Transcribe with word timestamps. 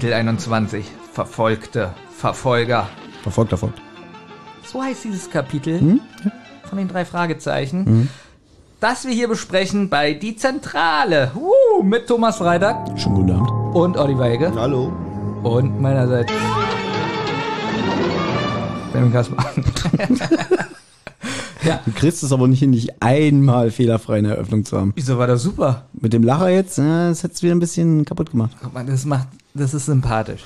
Kapitel 0.00 0.14
21. 0.14 0.86
Verfolgte 1.12 1.90
Verfolger. 2.16 2.88
Verfolgt, 3.22 3.50
verfolgt. 3.50 3.82
So 4.64 4.82
heißt 4.82 5.04
dieses 5.04 5.28
Kapitel 5.28 6.00
von 6.64 6.78
den 6.78 6.88
drei 6.88 7.04
Fragezeichen. 7.04 8.08
Das 8.80 9.04
wir 9.04 9.12
hier 9.12 9.28
besprechen 9.28 9.90
bei 9.90 10.14
Die 10.14 10.36
Zentrale. 10.36 11.32
Uh, 11.34 11.82
mit 11.82 12.06
Thomas 12.06 12.38
Freitag 12.38 12.98
Schönen 12.98 13.14
guten 13.16 13.30
Abend. 13.32 13.74
und 13.76 13.98
Olli 13.98 14.16
Weige. 14.16 14.50
Hallo. 14.54 14.90
Und 15.42 15.78
meinerseits 15.78 16.32
Benjamin 18.94 19.12
Kasper. 19.12 19.36
Du 21.84 21.92
kriegst 21.92 22.22
es 22.22 22.32
aber 22.32 22.48
nicht 22.48 22.60
hin, 22.60 22.70
nicht 22.70 23.02
einmal 23.02 23.70
fehlerfrei 23.70 24.18
eine 24.18 24.30
Eröffnung 24.30 24.64
zu 24.64 24.78
haben. 24.78 24.92
Wieso 24.96 25.18
war 25.18 25.26
das 25.26 25.42
super? 25.42 25.84
Mit 25.92 26.12
dem 26.12 26.22
Lacher 26.22 26.48
jetzt, 26.48 26.78
äh, 26.78 26.82
das 26.82 27.22
hättest 27.22 27.42
du 27.42 27.46
wieder 27.46 27.54
ein 27.54 27.60
bisschen 27.60 28.04
kaputt 28.04 28.30
gemacht. 28.30 28.56
Guck 28.62 28.72
mal, 28.72 28.84
das 28.84 29.04
macht, 29.04 29.28
das 29.60 29.74
ist 29.74 29.86
sympathisch. 29.86 30.40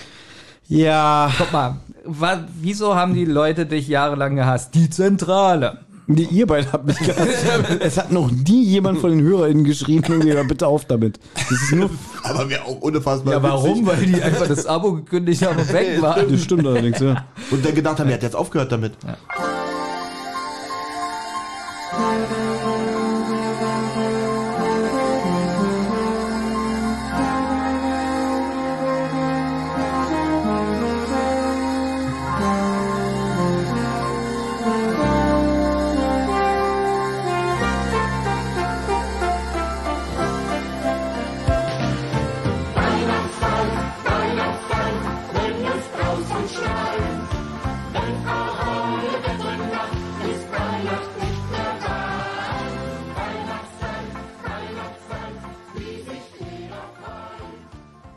Ja, 0.68 1.30
Guck 1.38 1.52
mal, 1.52 1.76
wa, 2.04 2.44
wieso 2.60 2.94
haben 2.94 3.14
die 3.14 3.24
Leute 3.26 3.66
dich 3.66 3.86
jahrelang 3.88 4.36
gehasst? 4.36 4.74
Die 4.74 4.88
Zentrale. 4.90 5.78
nee, 6.06 6.26
ihr 6.30 6.46
beide 6.46 6.72
habt 6.72 6.86
mich 6.86 6.98
gehasst. 6.98 7.28
Es 7.80 7.96
hat 7.98 8.10
noch 8.12 8.30
nie 8.30 8.64
jemand 8.64 8.98
von 9.00 9.10
den 9.10 9.20
HörerInnen 9.22 9.64
geschrieben, 9.64 10.20
bitte 10.48 10.66
auf 10.66 10.84
damit. 10.86 11.18
Das 11.34 11.50
ist 11.50 11.72
nur, 11.72 11.90
Aber 12.22 12.48
wäre 12.48 12.64
auch 12.64 12.80
unfassbar 12.80 13.34
Ja, 13.34 13.42
warum? 13.42 13.86
witzig. 13.86 13.86
Weil 13.86 14.06
die 14.06 14.22
einfach 14.22 14.46
das 14.48 14.66
Abo 14.66 14.92
gekündigt 14.94 15.44
haben 15.46 15.58
und 15.58 15.72
weg 15.72 16.00
waren. 16.02 16.30
das 16.30 16.42
stimmt 16.42 16.66
allerdings, 16.66 16.98
ja. 17.00 17.24
Und 17.50 17.64
dann 17.64 17.74
gedacht 17.74 17.98
haben, 18.00 18.08
er 18.08 18.14
hat 18.14 18.22
jetzt 18.22 18.36
aufgehört 18.36 18.72
damit. 18.72 18.94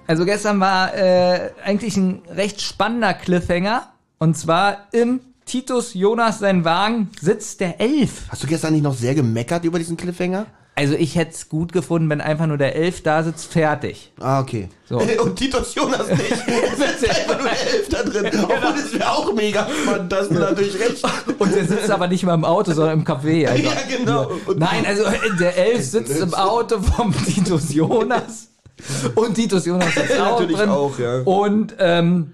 Also 0.07 0.23
gestern 0.23 0.59
war 0.61 0.95
äh, 0.95 1.51
eigentlich 1.63 1.97
ein 1.97 2.21
recht 2.33 2.61
spannender 2.61 3.13
Cliffhanger. 3.13 3.89
Und 4.19 4.37
zwar 4.37 4.87
im 4.93 5.19
Titus 5.45 5.93
Jonas 5.93 6.39
sein 6.39 6.63
Wagen 6.65 7.09
sitzt 7.21 7.59
der 7.59 7.79
Elf. 7.79 8.23
Hast 8.29 8.41
du 8.41 8.47
gestern 8.47 8.73
nicht 8.73 8.83
noch 8.83 8.95
sehr 8.95 9.15
gemeckert 9.15 9.65
über 9.65 9.79
diesen 9.79 9.97
Cliffhanger? 9.97 10.45
Also 10.75 10.93
ich 10.93 11.15
hätte 11.15 11.31
es 11.31 11.49
gut 11.49 11.73
gefunden, 11.73 12.07
wenn 12.09 12.21
einfach 12.21 12.45
nur 12.45 12.57
der 12.57 12.75
Elf 12.75 13.01
da 13.01 13.23
sitzt, 13.23 13.51
fertig. 13.51 14.11
Ah, 14.19 14.39
okay. 14.39 14.69
So. 14.87 14.99
Und 15.23 15.35
Titus 15.35 15.73
Jonas 15.73 16.07
nicht. 16.07 16.21
Es 16.31 17.01
ist 17.01 17.09
einfach 17.09 17.39
nur 17.39 17.49
der 17.49 17.73
Elf 17.73 17.89
da 17.89 18.03
drin. 18.03 18.25
Obwohl, 18.43 18.73
das 18.73 18.93
wäre 18.93 19.11
auch 19.11 19.33
mega 19.33 19.67
spannend. 19.83 20.11
Da 20.11 20.17
hast 20.17 20.29
du 20.29 20.35
natürlich 20.35 20.79
recht. 20.79 21.03
Und 21.39 21.55
der 21.55 21.65
sitzt 21.65 21.89
aber 21.89 22.07
nicht 22.07 22.23
mal 22.23 22.35
im 22.35 22.45
Auto, 22.45 22.73
sondern 22.73 22.99
im 22.99 23.05
Café. 23.05 23.47
Einfach. 23.49 23.73
Ja, 23.89 23.97
genau. 23.97 24.31
Und 24.45 24.59
Nein, 24.59 24.85
also 24.85 25.03
äh, 25.03 25.35
der 25.39 25.57
Elf 25.57 25.83
sitzt 25.83 26.15
im 26.19 26.33
Auto 26.35 26.79
vom 26.79 27.11
Titus 27.25 27.73
Jonas. 27.73 28.49
Und 29.15 29.35
Titus 29.35 29.65
Jonas 29.65 29.95
ist 29.95 30.11
auch 30.19 30.39
Natürlich 30.39 30.57
drin. 30.57 30.69
auch, 30.69 30.97
ja. 30.99 31.21
Und 31.21 31.75
ähm, 31.79 32.33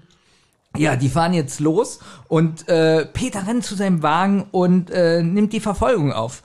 ja, 0.76 0.96
die 0.96 1.08
fahren 1.08 1.32
jetzt 1.34 1.60
los 1.60 2.00
und 2.26 2.68
äh, 2.68 3.06
Peter 3.06 3.46
rennt 3.46 3.64
zu 3.64 3.76
seinem 3.76 4.02
Wagen 4.02 4.46
und 4.50 4.90
äh, 4.90 5.22
nimmt 5.22 5.52
die 5.52 5.60
Verfolgung 5.60 6.12
auf. 6.12 6.42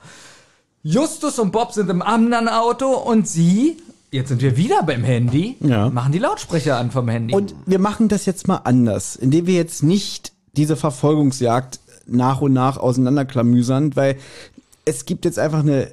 Justus 0.84 1.40
und 1.40 1.52
Bob 1.52 1.74
sind 1.74 1.90
im 1.90 2.02
anderen 2.04 2.48
Auto 2.48 2.90
und 2.94 3.28
sie, 3.28 3.78
jetzt 4.12 4.30
sind 4.30 4.42
wir 4.44 4.56
wieder 4.56 4.84
beim 4.84 5.04
Handy, 5.04 5.58
Ja. 5.62 5.90
machen 5.90 6.12
die 6.12 6.20
Lautsprecher 6.20 6.78
an 6.78 6.92
vom 6.92 7.10
Handy. 7.10 7.34
Und 7.34 7.56
wir 7.66 7.80
machen 7.80 8.08
das 8.08 8.26
jetzt 8.28 8.48
mal 8.48 8.58
anders, 8.66 9.16
indem 9.16 9.48
wir 9.48 9.56
jetzt 9.56 9.82
nicht 9.82 10.32
diese 10.56 10.76
Verfolgungsjagd 10.76 11.80
nach 12.06 12.40
und 12.42 12.54
nach 12.54 12.78
auseinanderklamüsern, 12.78 13.96
weil 13.96 14.16
es 14.86 15.06
gibt 15.06 15.26
jetzt 15.26 15.40
einfach 15.40 15.60
eine 15.60 15.92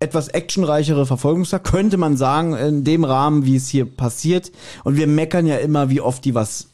etwas 0.00 0.28
actionreichere 0.28 1.06
Verfolgungsjagd, 1.06 1.66
könnte 1.66 1.96
man 1.96 2.16
sagen, 2.16 2.54
in 2.54 2.84
dem 2.84 3.04
Rahmen, 3.04 3.44
wie 3.44 3.56
es 3.56 3.68
hier 3.68 3.84
passiert. 3.84 4.52
Und 4.84 4.96
wir 4.96 5.06
meckern 5.06 5.46
ja 5.46 5.56
immer, 5.56 5.90
wie 5.90 6.00
oft 6.00 6.24
die 6.24 6.34
was 6.34 6.68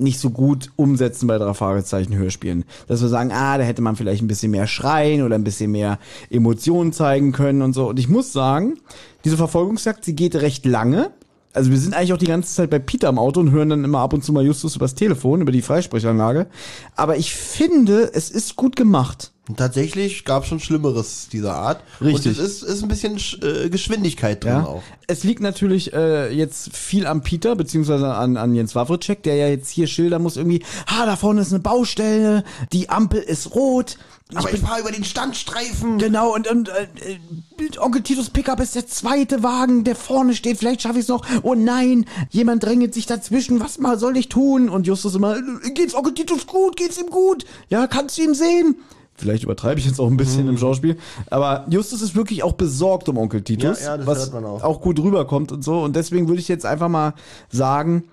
nicht 0.00 0.20
so 0.20 0.30
gut 0.30 0.70
umsetzen 0.76 1.26
bei 1.26 1.38
drei 1.38 1.54
Fragezeichen 1.54 2.14
Hörspielen. 2.14 2.64
Dass 2.86 3.02
wir 3.02 3.08
sagen, 3.08 3.32
ah, 3.32 3.58
da 3.58 3.64
hätte 3.64 3.82
man 3.82 3.96
vielleicht 3.96 4.22
ein 4.22 4.28
bisschen 4.28 4.52
mehr 4.52 4.68
schreien 4.68 5.22
oder 5.22 5.34
ein 5.34 5.44
bisschen 5.44 5.72
mehr 5.72 5.98
Emotionen 6.30 6.92
zeigen 6.92 7.32
können 7.32 7.62
und 7.62 7.72
so. 7.72 7.88
Und 7.88 7.98
ich 7.98 8.08
muss 8.08 8.32
sagen, 8.32 8.78
diese 9.24 9.36
Verfolgungsjagd, 9.36 10.04
sie 10.04 10.14
geht 10.14 10.36
recht 10.36 10.64
lange. 10.66 11.10
Also 11.52 11.70
wir 11.72 11.78
sind 11.78 11.94
eigentlich 11.94 12.12
auch 12.12 12.18
die 12.18 12.26
ganze 12.26 12.54
Zeit 12.54 12.70
bei 12.70 12.78
Peter 12.78 13.08
im 13.08 13.18
Auto 13.18 13.40
und 13.40 13.50
hören 13.50 13.70
dann 13.70 13.82
immer 13.82 13.98
ab 13.98 14.12
und 14.12 14.22
zu 14.22 14.32
mal 14.32 14.44
Justus 14.44 14.76
übers 14.76 14.94
Telefon, 14.94 15.40
über 15.40 15.50
die 15.50 15.62
Freisprechanlage. 15.62 16.46
Aber 16.94 17.16
ich 17.16 17.34
finde, 17.34 18.10
es 18.14 18.30
ist 18.30 18.54
gut 18.54 18.76
gemacht. 18.76 19.32
Und 19.48 19.56
tatsächlich 19.56 20.24
gab 20.26 20.42
es 20.42 20.48
schon 20.50 20.60
Schlimmeres 20.60 21.28
dieser 21.32 21.54
Art. 21.54 21.82
Richtig. 22.02 22.26
Und 22.26 22.32
es 22.32 22.38
ist, 22.38 22.62
ist 22.62 22.82
ein 22.82 22.88
bisschen 22.88 23.16
Sch- 23.18 23.42
äh, 23.42 23.70
Geschwindigkeit 23.70 24.44
drin 24.44 24.52
Ja. 24.52 24.64
auch. 24.66 24.82
Es 25.06 25.24
liegt 25.24 25.40
natürlich 25.40 25.94
äh, 25.94 26.30
jetzt 26.30 26.76
viel 26.76 27.06
am 27.06 27.22
Peter, 27.22 27.56
beziehungsweise 27.56 28.12
an, 28.14 28.36
an 28.36 28.54
Jens 28.54 28.74
Wawritschek, 28.74 29.22
der 29.22 29.36
ja 29.36 29.48
jetzt 29.48 29.70
hier 29.70 29.86
schildern 29.86 30.22
muss 30.22 30.36
irgendwie, 30.36 30.62
ah, 30.86 31.06
da 31.06 31.16
vorne 31.16 31.40
ist 31.40 31.50
eine 31.52 31.60
Baustelle, 31.60 32.44
die 32.74 32.90
Ampel 32.90 33.20
ist 33.22 33.54
rot. 33.54 33.96
Aber 34.34 34.52
ich 34.52 34.60
fahre 34.60 34.80
über 34.82 34.92
den 34.92 35.04
Standstreifen. 35.04 35.96
Genau, 35.96 36.34
und, 36.34 36.46
und 36.50 36.68
äh, 36.68 36.82
äh, 37.12 37.78
Onkel 37.78 38.02
Titus 38.02 38.28
Pickup 38.28 38.60
ist 38.60 38.74
der 38.74 38.86
zweite 38.86 39.42
Wagen, 39.42 39.84
der 39.84 39.96
vorne 39.96 40.34
steht. 40.34 40.58
Vielleicht 40.58 40.82
schaffe 40.82 40.98
ich 40.98 41.04
es 41.04 41.08
noch. 41.08 41.24
Oh 41.42 41.54
nein, 41.54 42.04
jemand 42.28 42.62
drängelt 42.62 42.92
sich 42.92 43.06
dazwischen. 43.06 43.60
Was 43.60 43.78
mal 43.78 43.98
soll 43.98 44.18
ich 44.18 44.28
tun? 44.28 44.68
Und 44.68 44.86
Justus 44.86 45.14
immer, 45.14 45.38
äh, 45.38 45.70
geht's 45.70 45.94
Onkel 45.94 46.12
Titus 46.12 46.46
gut? 46.46 46.76
Geht's 46.76 46.98
ihm 46.98 47.08
gut? 47.08 47.46
Ja, 47.70 47.86
kannst 47.86 48.18
du 48.18 48.22
ihn 48.22 48.34
sehen? 48.34 48.76
Vielleicht 49.20 49.44
übertreibe 49.44 49.80
ich 49.80 49.86
jetzt 49.86 50.00
auch 50.00 50.06
ein 50.06 50.16
bisschen 50.16 50.48
im 50.48 50.58
Schauspiel. 50.58 50.96
Aber 51.30 51.66
Justus 51.68 52.02
ist 52.02 52.14
wirklich 52.14 52.42
auch 52.42 52.52
besorgt 52.52 53.08
um 53.08 53.18
Onkel 53.18 53.42
Titus. 53.42 53.80
Ja, 53.80 53.86
ja, 53.86 53.96
das 53.96 54.06
was 54.06 54.18
hört 54.18 54.34
man 54.34 54.44
auch. 54.44 54.80
gut 54.80 55.00
rüberkommt 55.00 55.52
und 55.52 55.62
so. 55.62 55.80
Und 55.80 55.96
deswegen 55.96 56.28
würde 56.28 56.40
ich 56.40 56.48
jetzt 56.48 56.64
einfach 56.64 56.88
mal 56.88 57.14
sagen, 57.50 58.04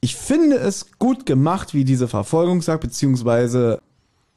ich 0.00 0.16
finde 0.16 0.56
es 0.56 0.86
gut 0.98 1.26
gemacht, 1.26 1.74
wie 1.74 1.84
diese 1.84 2.08
Verfolgungsjagd, 2.08 2.80
beziehungsweise 2.80 3.80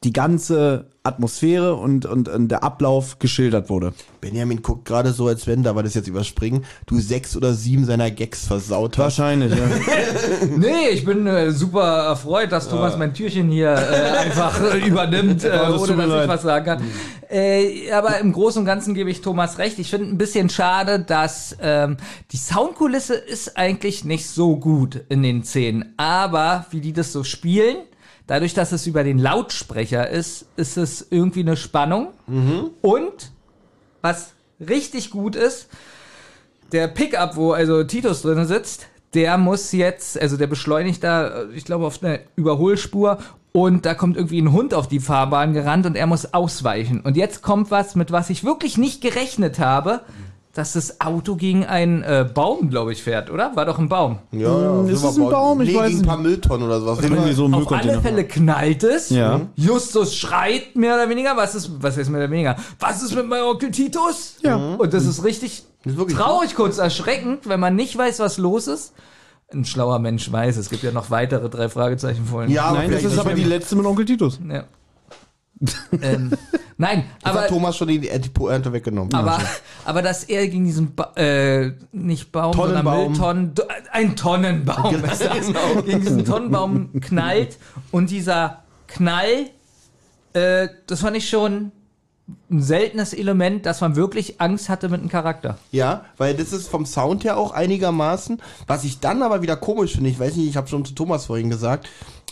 die 0.04 0.12
ganze 0.12 0.86
Atmosphäre 1.02 1.74
und, 1.74 2.06
und, 2.06 2.30
und 2.30 2.48
der 2.48 2.62
Ablauf 2.64 3.18
geschildert 3.18 3.68
wurde. 3.68 3.92
Benjamin 4.22 4.62
guckt 4.62 4.86
gerade 4.86 5.12
so, 5.12 5.26
als 5.26 5.46
wenn, 5.46 5.62
da 5.62 5.76
wir 5.76 5.82
das 5.82 5.92
jetzt 5.92 6.08
überspringen, 6.08 6.64
du 6.86 6.98
sechs 6.98 7.36
oder 7.36 7.52
sieben 7.52 7.84
seiner 7.84 8.10
Gags 8.10 8.46
versaut 8.46 8.96
hast. 8.96 9.18
Wahrscheinlich, 9.18 9.52
ja. 9.52 9.66
Nee, 10.56 10.88
ich 10.92 11.04
bin 11.04 11.26
äh, 11.26 11.52
super 11.52 12.06
erfreut, 12.06 12.52
dass 12.52 12.70
Thomas 12.70 12.96
mein 12.96 13.12
Türchen 13.12 13.50
hier 13.50 13.72
äh, 13.72 14.18
einfach 14.18 14.58
äh, 14.62 14.86
übernimmt, 14.86 15.44
äh, 15.44 15.50
das 15.50 15.78
ohne 15.78 16.06
dass 16.06 16.22
ich 16.22 16.28
was 16.28 16.42
sagen 16.42 16.64
kann. 16.64 16.82
Äh, 17.30 17.90
aber 17.92 18.18
im 18.20 18.32
Großen 18.32 18.60
und 18.60 18.66
Ganzen 18.66 18.94
gebe 18.94 19.10
ich 19.10 19.20
Thomas 19.20 19.58
recht. 19.58 19.78
Ich 19.78 19.90
finde 19.90 20.08
ein 20.08 20.18
bisschen 20.18 20.48
schade, 20.48 21.00
dass 21.00 21.54
ähm, 21.60 21.98
die 22.32 22.38
Soundkulisse 22.38 23.14
ist 23.14 23.58
eigentlich 23.58 24.06
nicht 24.06 24.28
so 24.30 24.56
gut 24.56 25.04
in 25.10 25.22
den 25.22 25.44
Szenen. 25.44 25.92
Aber 25.98 26.64
wie 26.70 26.80
die 26.80 26.94
das 26.94 27.12
so 27.12 27.24
spielen, 27.24 27.76
dadurch, 28.26 28.54
dass 28.54 28.72
es 28.72 28.86
über 28.86 29.04
den 29.04 29.18
Lautsprecher 29.18 30.08
ist, 30.08 30.46
ist 30.56 30.76
es 30.76 31.06
irgendwie 31.10 31.40
eine 31.40 31.56
Spannung. 31.56 32.08
Und 32.82 33.32
was 34.02 34.32
richtig 34.60 35.10
gut 35.10 35.36
ist, 35.36 35.68
der 36.72 36.88
Pickup, 36.88 37.36
wo 37.36 37.52
also 37.52 37.84
Titus 37.84 38.22
drin 38.22 38.44
sitzt, 38.46 38.86
der 39.14 39.38
muss 39.38 39.72
jetzt, 39.72 40.20
also 40.20 40.36
der 40.36 40.48
beschleunigt 40.48 41.04
da, 41.04 41.44
ich 41.54 41.64
glaube, 41.64 41.86
auf 41.86 42.02
eine 42.02 42.20
Überholspur 42.36 43.18
und 43.52 43.86
da 43.86 43.94
kommt 43.94 44.16
irgendwie 44.16 44.42
ein 44.42 44.50
Hund 44.50 44.74
auf 44.74 44.88
die 44.88 44.98
Fahrbahn 44.98 45.52
gerannt 45.52 45.86
und 45.86 45.96
er 45.96 46.08
muss 46.08 46.34
ausweichen. 46.34 47.00
Und 47.00 47.16
jetzt 47.16 47.40
kommt 47.42 47.70
was, 47.70 47.94
mit 47.94 48.10
was 48.10 48.28
ich 48.30 48.42
wirklich 48.42 48.76
nicht 48.76 49.00
gerechnet 49.00 49.60
habe, 49.60 50.00
dass 50.54 50.74
das 50.74 51.00
Auto 51.00 51.34
gegen 51.34 51.66
einen 51.66 52.02
äh, 52.02 52.28
Baum, 52.32 52.70
glaube 52.70 52.92
ich, 52.92 53.02
fährt, 53.02 53.30
oder? 53.30 53.54
War 53.56 53.66
doch 53.66 53.78
ein 53.78 53.88
Baum. 53.88 54.20
Ja, 54.30 54.48
ja. 54.48 54.88
Ist 54.88 55.00
so 55.00 55.08
es 55.08 55.18
ein 55.18 55.28
Baum? 55.28 55.60
Ich 55.60 55.70
nee, 55.70 55.76
weiß 55.76 55.88
gegen 55.88 56.00
ein 56.02 56.06
paar 56.06 56.18
Mülltonnen 56.18 56.66
oder 56.66 56.80
sowas. 56.80 57.00
Irgendwie 57.02 57.32
so 57.32 57.46
ein 57.46 57.54
Auf 57.54 57.70
alle. 57.72 58.00
Fälle 58.00 58.24
knallt 58.24 58.84
es. 58.84 59.10
Ja. 59.10 59.40
Justus 59.56 60.14
schreit 60.14 60.76
mehr 60.76 60.94
oder 60.94 61.08
weniger. 61.08 61.36
Was 61.36 61.54
ist, 61.54 61.70
was 61.80 61.96
ist 61.96 62.08
mehr 62.08 62.20
oder 62.20 62.30
weniger? 62.30 62.56
Was 62.78 63.02
ist 63.02 63.14
mit 63.14 63.26
meinem 63.26 63.46
Onkel 63.46 63.72
Titus? 63.72 64.36
Ja. 64.42 64.56
Und 64.56 64.94
das 64.94 65.04
ist 65.04 65.24
richtig 65.24 65.64
ist 65.84 65.98
wirklich 65.98 66.16
traurig, 66.16 66.54
kurz 66.54 66.78
erschreckend, 66.78 67.48
wenn 67.48 67.60
man 67.60 67.76
nicht 67.76 67.96
weiß, 67.96 68.20
was 68.20 68.38
los 68.38 68.68
ist. 68.68 68.94
Ein 69.52 69.64
schlauer 69.64 69.98
Mensch 69.98 70.30
weiß, 70.32 70.56
es 70.56 70.70
gibt 70.70 70.82
ja 70.82 70.90
noch 70.90 71.10
weitere 71.10 71.50
drei 71.50 71.68
Fragezeichen 71.68 72.24
vorhin. 72.24 72.50
Ja, 72.50 72.64
aber 72.64 72.78
Nein, 72.78 72.90
das 72.90 73.04
ist 73.04 73.18
aber 73.18 73.34
die 73.34 73.44
letzte 73.44 73.76
mit 73.76 73.84
Onkel 73.84 74.06
Titus. 74.06 74.40
Ja. 74.48 74.64
Ähm, 76.02 76.32
nein, 76.76 77.04
hat 77.22 77.36
aber, 77.36 77.46
Thomas 77.46 77.76
schon 77.76 77.88
die, 77.88 78.00
die 78.00 78.28
Pointe 78.28 78.72
weggenommen. 78.72 79.12
aber, 79.14 79.40
aber 79.84 80.02
dass 80.02 80.24
er 80.24 80.46
gegen 80.48 80.64
diesen, 80.64 80.94
ba 80.94 81.12
äh, 81.16 81.72
nicht 81.92 82.32
Baum, 82.32 82.54
sondern. 82.54 82.84
Mülltonnen, 82.84 83.54
ein 83.92 84.16
Tonnenbaum 84.16 85.04
ist 85.04 85.24
das. 85.24 85.46
Genau. 85.46 85.82
Gegen 85.82 86.00
diesen 86.00 86.24
Tonnenbaum 86.24 87.00
knallt 87.00 87.58
und 87.90 88.10
dieser 88.10 88.62
Knall, 88.86 89.50
äh, 90.32 90.68
das 90.86 91.00
fand 91.00 91.16
ich 91.16 91.28
schon 91.28 91.72
ein 92.50 92.62
seltenes 92.62 93.12
Element, 93.12 93.66
dass 93.66 93.80
man 93.80 93.96
wirklich 93.96 94.40
Angst 94.40 94.68
hatte 94.68 94.88
mit 94.88 95.00
einem 95.00 95.10
Charakter. 95.10 95.58
Ja, 95.72 96.06
weil 96.16 96.34
das 96.34 96.52
ist 96.52 96.68
vom 96.68 96.86
Sound 96.86 97.24
her 97.24 97.36
auch 97.36 97.52
einigermaßen. 97.52 98.40
Was 98.66 98.84
ich 98.84 99.00
dann 99.00 99.22
aber 99.22 99.42
wieder 99.42 99.56
komisch 99.56 99.92
finde, 99.94 100.10
ich 100.10 100.18
weiß 100.18 100.36
nicht, 100.36 100.48
ich 100.48 100.56
habe 100.56 100.68
schon 100.68 100.84
zu 100.84 100.94
Thomas 100.94 101.26
vorhin 101.26 101.50
gesagt, 101.50 101.88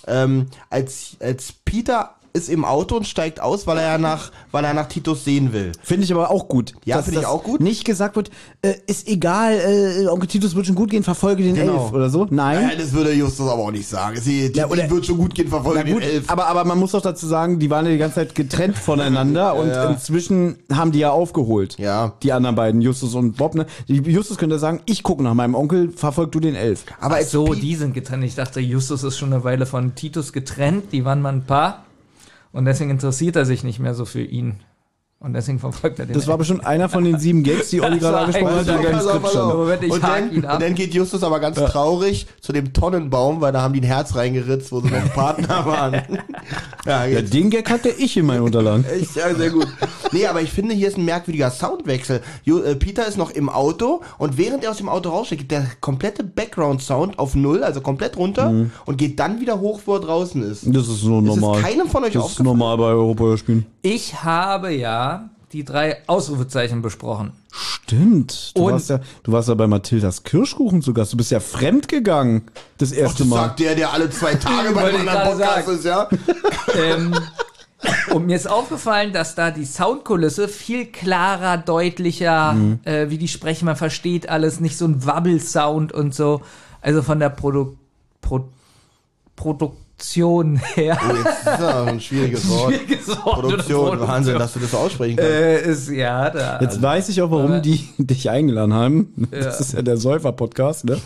ähm, 0.06 0.46
als, 0.70 1.17
als 1.20 1.52
Peter 1.52 2.17
ist 2.34 2.49
im 2.49 2.64
Auto 2.64 2.96
und 2.96 3.06
steigt 3.06 3.40
aus, 3.40 3.67
weil 3.67 3.76
er 3.79 3.84
ja 3.93 3.99
nach, 3.99 4.32
weil 4.52 4.64
er 4.64 4.73
nach 4.75 4.87
Titus 4.88 5.25
sehen 5.25 5.52
will. 5.52 5.73
Finde 5.82 6.05
ich 6.05 6.12
aber 6.12 6.31
auch 6.31 6.49
gut. 6.49 6.73
Ja, 6.84 7.02
finde 7.02 7.20
ich 7.20 7.26
auch 7.26 7.43
gut. 7.43 7.61
Nicht 7.61 7.84
gesagt 7.84 8.17
wird, 8.17 8.31
äh, 8.62 8.75
ist 8.87 9.06
egal, 9.08 9.52
äh, 9.55 10.06
Onkel 10.08 10.29
Titus 10.29 10.55
wird 10.55 10.67
schon 10.67 10.75
gut 10.75 10.90
gehen, 10.90 11.02
verfolge 11.02 11.43
den 11.43 11.55
Genau. 11.55 11.84
Elf 11.84 11.93
oder 11.93 12.08
so. 12.11 12.26
Nein. 12.31 12.70
Ja, 12.70 12.76
das 12.76 12.93
würde 12.93 13.12
Justus 13.12 13.49
aber 13.49 13.62
auch 13.62 13.70
nicht 13.70 13.87
sagen. 13.87 14.19
Sie, 14.20 14.50
die, 14.50 14.58
Ja, 14.58 14.67
oder- 14.69 14.82
die 14.84 14.90
wird 14.90 15.05
schon 15.06 15.19
gut 15.19 15.34
gehen, 15.34 15.49
verfolgen 15.49 15.82
Na 15.87 15.93
gut, 15.93 16.02
den 16.02 16.11
Elf. 16.11 16.31
aber, 16.31 16.46
aber 16.46 16.64
man 16.64 16.79
muss 16.79 16.93
doch 16.93 17.02
dazu 17.02 17.26
sagen, 17.26 17.58
die 17.58 17.69
waren 17.70 17.84
ja 17.87 17.93
die 17.93 17.99
ganze 17.99 18.14
Zeit 18.17 18.34
getrennt 18.34 18.79
voneinander 18.79 19.55
und 19.56 19.69
Ja. 19.69 19.90
inzwischen 19.90 20.56
haben 20.73 20.93
die 20.93 21.00
ja 21.00 21.11
aufgeholt. 21.11 21.76
Ja. 21.79 22.14
Die 22.23 22.32
anderen 22.32 22.56
beiden, 22.56 22.81
Justus 22.81 23.14
und 23.14 23.37
Bob. 23.37 23.55
Ne? 23.55 23.67
Justus 23.87 24.38
könnte 24.38 24.58
sagen, 24.58 24.81
ich 24.87 25.02
gucke 25.02 25.23
nach 25.23 25.34
meinem 25.34 25.55
Onkel, 25.55 25.90
verfolg 25.90 26.32
du 26.32 26.40
den 26.40 26.55
Elf. 26.55 26.84
Aber 27.00 27.17
Ach 27.20 27.25
so, 27.26 27.52
die 27.55 27.75
sind 27.76 27.93
getrennt. 27.94 28.25
Ich 28.25 28.34
dachte, 28.37 28.61
Justus 28.61 29.02
ist 29.05 29.19
schon 29.19 29.32
eine 29.32 29.44
Weile 29.44 29.67
von 29.67 29.94
Titus 29.94 30.32
getrennt. 30.32 30.93
Die 30.93 31.05
waren 31.05 31.20
mal 31.20 31.32
ein 31.32 31.44
Paar. 31.44 31.84
Und 32.53 32.67
deswegen 32.67 32.91
interessiert 32.91 33.37
er 33.37 33.47
sich 33.47 33.65
nicht 33.65 33.79
mehr 33.79 33.95
so 33.95 34.05
für 34.05 34.23
ihn. 34.23 34.61
Und 35.23 35.35
deswegen 35.35 35.61
verfolgt 35.61 36.01
er 36.01 36.07
den. 36.07 36.15
Das 36.15 36.27
war 36.27 36.37
bestimmt 36.37 36.67
einer 36.67 36.89
von 36.89 37.05
den 37.05 37.17
sieben 37.17 37.45
Gags, 37.45 37.71
die 37.71 37.81
Olli 37.81 37.99
Das 38.01 38.11
gerade 38.11 38.25
angesprochen 38.25 38.57
hat. 39.39 39.55
Moment, 39.55 39.83
ich 39.85 39.93
und, 39.93 40.03
dann, 40.03 40.31
und 40.31 40.43
dann 40.43 40.75
geht 40.75 40.95
Justus 40.95 41.23
aber 41.23 41.39
ganz 41.39 41.57
traurig 41.59 42.27
zu 42.41 42.53
dem 42.53 42.73
Tonnenbaum, 42.73 43.41
weil 43.41 43.53
da 43.53 43.63
haben 43.63 43.73
die 43.73 43.81
ein 43.81 43.85
Herz 43.85 44.17
reingeritzt, 44.17 44.73
wo 44.73 44.81
sie 44.81 44.89
noch 44.89 45.15
Partner 45.15 45.65
waren. 45.67 46.03
ja, 46.85 47.05
Ja, 47.07 47.23
den 47.23 47.51
Gag 47.51 47.71
hatte 47.71 47.89
ich 47.89 48.17
in 48.17 48.27
meinen 48.27 48.43
Unterlagen. 48.43 48.85
Echt, 48.85 49.15
ja, 49.15 49.33
sehr 49.33 49.51
gut. 49.51 49.69
Nee, 50.11 50.27
aber 50.27 50.43
ich 50.43 50.51
finde, 50.51 50.75
hier 50.75 50.89
ist 50.89 50.99
ein 50.99 51.05
merkwürdiger 51.05 51.53
Soundwechsel. 51.53 52.21
Jo, 52.43 52.59
äh, 52.61 52.75
Peter 52.75 53.07
ist 53.07 53.17
noch 53.17 53.31
im 53.31 53.49
Auto 53.49 54.01
und 54.19 54.39
während 54.39 54.65
er 54.65 54.73
aus 54.73 54.79
dem 54.79 54.89
Auto 54.89 55.11
raussteigt, 55.11 55.43
geht 55.43 55.51
der 55.53 55.67
komplette 55.81 56.25
Background-Sound 56.25 57.21
auf 57.21 57.37
Null, 57.37 57.63
also 57.63 57.81
komplett 57.81 58.17
runter 58.17 58.53
und 58.87 58.97
geht 58.99 59.21
dann 59.21 59.41
wieder 59.41 59.61
hoch, 59.61 59.81
wo 59.87 59.95
er 59.95 60.01
draußen 60.01 60.43
ist. 60.43 60.65
Das 60.67 60.89
ist 60.89 61.01
so 61.03 61.21
Ist 61.21 61.27
normal. 61.27 61.59
es 61.59 61.63
keinem 61.65 61.87
von 61.87 62.03
euch 62.03 62.13
das 62.13 62.23
ist 62.25 62.31
aufgefallen? 62.31 62.59
normal 62.59 62.77
bei 62.77 62.85
Europahörspielen. 62.87 63.67
Ich 63.83 64.23
habe 64.25 64.73
ja 64.75 65.12
die 65.53 65.65
drei 65.65 65.99
Ausrufezeichen 66.07 66.83
besprochen. 66.83 67.33
Stimmt. 67.53 68.53
Du 68.57 68.65
Und- 68.67 68.73
warst, 68.73 68.91
ja, 68.91 69.01
du 69.23 69.33
warst 69.33 69.49
ja 69.49 69.55
bei 69.55 69.67
Mathildas 69.67 70.23
Kirschkuchen 70.25 70.83
zu 70.83 70.95
Gast. 70.95 71.13
Du 71.13 71.17
bist 71.17 71.31
ja 71.31 71.41
fremd 71.41 71.89
gegangen. 71.89 72.43
Das 72.79 72.93
erste 72.93 73.25
Das 73.25 73.29
Mal. 73.29 73.37
sagt 73.37 73.61
der, 73.61 73.75
der 73.75 73.93
alle 73.93 74.09
zwei 74.11 74.35
Tage 74.35 74.71
bei 74.75 74.85
einem 74.89 75.07
anderen 75.09 75.39
Podcast 75.39 75.69
ist, 75.69 75.85
ja? 75.85 76.09
ähm, 76.75 77.15
und 78.15 78.27
mir 78.27 78.37
ist 78.37 78.49
aufgefallen, 78.49 79.13
dass 79.13 79.35
da 79.35 79.51
die 79.51 79.65
Soundkulisse 79.65 80.47
viel 80.49 80.87
klarer, 80.87 81.59
deutlicher, 81.59 82.57
äh, 82.85 83.11
wie 83.11 83.19
die 83.19 83.27
sprechen, 83.29 83.65
man 83.65 83.77
versteht 83.77 84.29
alles, 84.29 84.61
nicht 84.61 84.79
so 84.79 84.85
ein 84.87 85.05
Wabbelsound 85.05 85.93
und 85.93 86.15
so. 86.15 86.43
Also 86.81 87.03
von 87.03 87.19
der 87.19 87.31
Produ 87.31 87.77
Pro 88.21 88.49
Produktion 90.03 90.57
her. 90.75 90.99
Oh, 91.01 91.15
jetzt 91.15 91.39
ist 91.39 91.47
das 91.47 91.87
ein 91.87 92.01
schwieriges 92.01 92.49
Wort. 92.49 92.75
Schwieriges 92.75 93.09
Wort, 93.09 93.41
Produktion, 93.41 93.89
oder 93.91 94.09
Wahnsinn, 94.09 94.39
dass 94.39 94.53
du 94.53 94.59
das 94.61 94.71
so 94.73 94.79
aussprechen 94.79 95.17
kannst. 95.17 95.31
Äh, 95.31 95.71
ist, 95.71 95.89
ja, 95.91 96.29
da. 96.31 96.59
Jetzt 96.61 96.83
weiß 96.83 97.09
ich 97.09 97.23
auch, 97.23 97.31
warum 97.31 97.53
Aber- 97.53 97.61
die 97.61 97.89
dich 97.99 98.29
eingeladen 98.29 98.75
haben. 98.75 99.29
Das 99.31 99.61
ist 99.61 99.75
ja 99.75 99.83
der 99.83 99.97
Säufer-Podcast, 99.97 100.85
ne? 100.87 100.99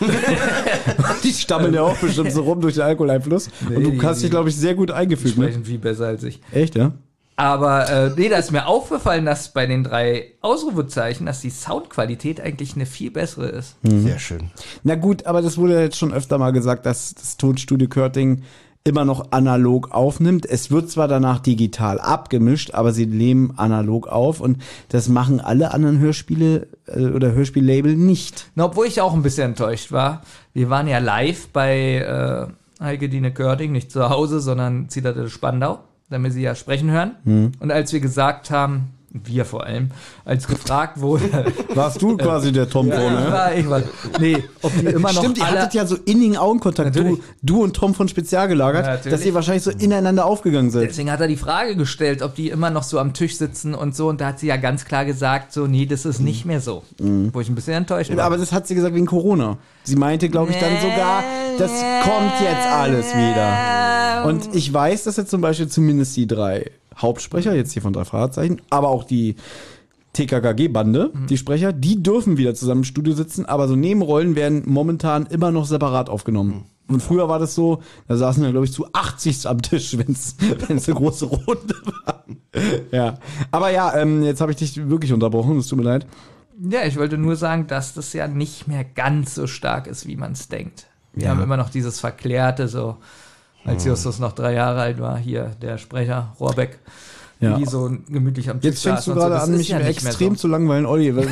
die 1.25 1.33
stammeln 1.33 1.75
ja 1.75 1.83
auch 1.83 1.97
bestimmt 1.97 2.33
so 2.33 2.43
rum 2.43 2.61
durch 2.61 2.75
den 2.75 2.85
Alkoholeinfluss. 2.85 3.49
Und 3.69 3.75
du 3.85 3.91
Nee, 3.91 4.01
hast 4.03 4.23
dich, 4.23 4.31
glaube 4.31 4.49
ich, 4.49 4.57
sehr 4.57 4.75
gut 4.75 4.89
die 4.91 4.95
eingefügt, 4.95 5.37
ne? 5.37 5.45
sprechen 5.49 5.65
viel 5.65 5.79
besser 5.79 6.07
als 6.07 6.23
ich. 6.25 6.41
Echt, 6.53 6.75
ja? 6.75 6.93
Aber 7.39 7.87
äh, 7.91 8.11
nee, 8.17 8.31
da 8.31 8.39
ist 8.39 8.51
mir 8.51 8.67
aufgefallen, 8.67 9.27
dass 9.27 9.51
bei 9.53 9.67
den 9.67 9.85
drei 9.85 10.33
Ausrufezeichen, 10.41 11.27
dass 11.27 11.43
die 11.43 11.51
Soundqualität 11.51 12.41
eigentlich 12.41 12.77
eine 12.77 12.87
viel 12.87 13.11
bessere 13.11 13.49
ist. 13.49 13.77
Sehr 13.83 14.19
schön. 14.19 14.51
Na 14.85 14.95
gut, 14.95 15.27
aber 15.27 15.43
das 15.43 15.59
wurde 15.59 15.75
ja 15.75 15.81
jetzt 15.81 15.99
schon 15.99 16.15
öfter 16.15 16.39
mal 16.39 16.53
gesagt, 16.53 16.87
dass 16.87 17.15
das 17.15 17.37
Tonstudio 17.37 17.89
Körting 17.89 18.43
immer 18.87 19.05
noch 19.05 19.33
analog 19.33 19.91
aufnimmt. 19.91 20.47
Es 20.47 20.71
wird 20.71 20.91
zwar 20.91 21.09
danach 21.09 21.41
digital 21.41 22.01
abgemischt, 22.01 22.73
aber 22.73 22.93
sie 22.93 23.07
nehmen 23.07 23.53
analog 23.57 24.07
auf 24.07 24.41
und 24.41 24.63
das 24.89 25.09
machen 25.09 25.41
alle 25.41 25.75
anderen 25.75 25.99
Hörspiele 25.99 26.69
äh, 26.87 27.07
oder 27.07 27.33
Hörspiellabel 27.33 27.97
nicht. 27.97 28.51
Na, 28.55 28.67
obwohl 28.67 28.87
ich 28.87 29.01
auch 29.01 29.13
ein 29.13 29.23
bisschen 29.23 29.51
enttäuscht 29.51 29.93
war. 29.93 30.23
Wir 30.53 30.71
waren 30.71 30.87
ja 30.87 30.99
live 30.99 31.49
bei 31.49 32.49
äh, 32.81 32.83
Heike 32.83 33.09
Dine 33.09 33.33
Körding, 33.33 33.73
nicht 33.73 33.91
zu 33.91 34.09
Hause, 34.09 34.41
sondern 34.41 34.89
Zitadelle 34.89 35.31
Spandau, 35.31 35.81
da 36.09 36.19
wir 36.19 36.31
sie 36.31 36.43
ja 36.43 36.55
sprechen 36.55 36.91
hören. 36.91 37.17
Hm. 37.25 37.53
Und 37.59 37.71
als 37.71 37.93
wir 37.93 38.01
gesagt 38.01 38.51
haben, 38.51 38.91
wir 39.25 39.45
vor 39.45 39.65
allem, 39.65 39.91
als 40.25 40.47
gefragt 40.47 41.01
wurde, 41.01 41.53
Warst 41.75 42.01
du 42.03 42.17
quasi 42.17 42.53
der 42.53 42.69
Tom 42.69 42.89
ja, 42.89 43.01
vorne? 43.01 43.27
ich 43.27 43.33
war, 43.33 43.55
ich 43.55 43.71
war, 43.71 43.83
nee, 44.21 44.45
ob 44.63 44.73
die 44.79 44.87
immer 44.87 45.13
noch 45.13 45.23
Stimmt, 45.23 45.39
ihr 45.39 45.45
alle, 45.45 45.61
hattet 45.61 45.75
ja 45.75 45.87
so 45.87 45.97
innigen 46.05 46.37
Augenkontakt, 46.37 46.97
du, 46.97 47.19
du 47.43 47.63
und 47.63 47.75
Tom 47.75 47.95
von 47.95 48.09
Spezial 48.09 48.49
gelagert, 48.49 49.05
Ja, 49.05 49.11
dass 49.11 49.25
ihr 49.25 49.35
wahrscheinlich 49.35 49.63
so 49.63 49.71
ineinander 49.71 50.27
aufgegangen 50.27 50.71
seid. 50.71 50.91
Deswegen 50.91 51.11
hat 51.11 51.21
er 51.21 51.29
die 51.29 51.37
Frage 51.37 51.77
gestellt, 51.77 52.23
ob 52.23 52.35
die 52.35 52.49
immer 52.51 52.71
noch 52.71 52.83
so 52.83 52.99
am 52.99 53.13
Tisch 53.13 53.37
sitzen 53.37 53.75
und 53.75 53.95
so. 53.95 54.09
Und 54.09 54.21
da 54.21 54.29
hat 54.29 54.39
sie 54.39 54.47
ja 54.47 54.57
ganz 54.57 54.85
klar 54.85 55.05
gesagt, 55.05 55.53
so, 55.53 55.67
nee, 55.67 55.87
das 55.87 56.05
ist 56.05 56.21
nicht 56.21 56.45
mehr 56.45 56.61
so. 56.61 56.83
Wo 56.99 57.41
ich 57.41 57.49
ein 57.49 57.55
bisschen 57.55 57.75
enttäuscht 57.75 58.15
war. 58.15 58.25
Aber 58.25 58.39
das 58.39 58.53
hat 58.53 58.67
sie 58.67 58.75
gesagt 58.75 58.95
wegen 58.95 59.07
Corona. 59.07 59.59
Sie 59.85 59.97
meinte, 59.97 60.29
glaube 60.29 60.51
ich, 60.51 60.59
dann 60.59 60.81
sogar, 60.81 61.23
das 61.59 61.71
kommt 62.03 62.41
jetzt 62.41 62.67
alles 62.67 63.07
wieder. 63.15 64.25
Und 64.27 64.55
ich 64.55 64.73
weiß, 64.73 65.05
dass 65.05 65.17
jetzt 65.17 65.31
zum 65.31 65.41
Beispiel 65.41 65.69
zumindest 65.69 66.17
die 66.17 66.27
drei 66.27 66.71
Hauptsprecher, 66.99 67.55
jetzt 67.55 67.73
hier 67.73 67.83
von 67.83 67.93
drei 67.93 68.05
Fahrzeichen, 68.05 68.61
aber 68.71 68.89
auch 68.89 69.05
die 69.05 69.37
TKKG-Bande, 70.15 71.11
die 71.29 71.37
Sprecher, 71.37 71.73
die 71.73 72.03
dürfen 72.03 72.39
wieder 72.39 72.55
zusammen 72.55 72.81
im 72.81 72.85
Studio 72.85 73.13
sitzen, 73.15 73.45
aber 73.45 73.69
so 73.69 73.77
Nebenrollen 73.77 74.35
werden 74.35 74.63
momentan 74.67 75.27
immer 75.27 75.51
noch 75.51 75.67
separat 75.67 76.09
aufgenommen. 76.09 76.65
Und 76.89 77.03
früher 77.03 77.29
war 77.29 77.39
das 77.39 77.55
so, 77.55 77.83
da 78.09 78.17
saßen 78.17 78.43
wir, 78.43 78.51
glaube 78.53 78.65
ich, 78.65 78.73
zu 78.73 78.87
80 78.93 79.47
am 79.49 79.61
Tisch, 79.61 79.99
wenn 79.99 80.13
es 80.13 80.37
eine 80.69 80.81
große 80.81 81.27
Runde 81.27 81.75
war. 82.07 82.25
Ja. 82.93 83.19
Aber 83.51 83.71
ja, 83.71 83.95
ähm, 83.97 84.23
jetzt 84.23 84.41
habe 84.41 84.53
ich 84.53 84.57
dich 84.59 84.89
wirklich 84.89 85.13
unterbrochen, 85.13 85.59
es 85.59 85.67
tut 85.67 85.79
mir 85.79 85.85
leid. 85.85 86.07
Ja, 86.71 86.85
ich 86.87 86.97
wollte 86.97 87.19
nur 87.19 87.37
sagen, 87.37 87.67
dass 87.67 87.93
das 87.93 88.13
ja 88.15 88.29
nicht 88.29 88.69
mehr 88.69 88.85
ganz 88.85 89.35
so 89.35 89.47
stark 89.47 89.87
ist, 89.87 90.07
wie 90.07 90.17
man 90.17 90.33
es 90.33 90.49
denkt. 90.49 90.87
Wir 91.13 91.25
Ja. 91.25 91.31
haben 91.31 91.43
immer 91.43 91.57
noch 91.59 91.69
dieses 91.71 92.01
Verklärte, 92.01 92.69
so 92.69 92.97
als 93.67 93.85
Justus 93.85 94.19
noch 94.19 94.33
drei 94.33 94.55
Jahre 94.55 94.81
alt 94.81 95.01
war, 95.01 95.17
hier 95.19 95.53
der 95.63 95.79
Sprecher, 95.79 96.35
Rohrbeck, 96.41 96.79
Ja. 97.39 97.59
wie 97.59 97.67
so 97.67 97.91
gemütlich 98.09 98.49
am 98.49 98.61
Tisch 98.63 98.71
Jetzt 98.71 98.83
fängst 98.83 99.07
du 99.07 99.13
so. 99.13 99.19
gerade 99.19 99.35
Das 99.35 99.45
an, 99.45 99.57
mich 99.59 99.69
ja 99.69 99.79
extrem 99.81 100.37
so. 100.37 100.41
zu 100.43 100.49
langweilen, 100.49 100.87
Olli. 100.87 101.15
Was, 101.17 101.23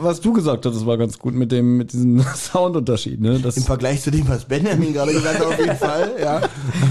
was 0.00 0.20
du 0.20 0.32
gesagt 0.32 0.64
hast, 0.64 0.74
das 0.76 0.86
war 0.86 0.96
ganz 0.96 1.18
gut 1.18 1.34
mit 1.34 1.52
dem 1.52 1.76
mit 1.76 1.92
diesem 1.92 2.24
Soundunterschied, 2.34 3.20
ne? 3.20 3.38
Das, 3.38 3.56
Im 3.58 3.64
Vergleich 3.64 4.00
zu 4.02 4.10
dem, 4.10 4.26
was 4.28 4.44
Benjamin 4.46 4.92
gerade 4.94 5.12
gesagt 5.12 5.40
hat, 5.40 5.46
auf 5.46 5.58
jeden 5.58 5.76
Fall, 5.76 6.12
ja. 6.22 6.40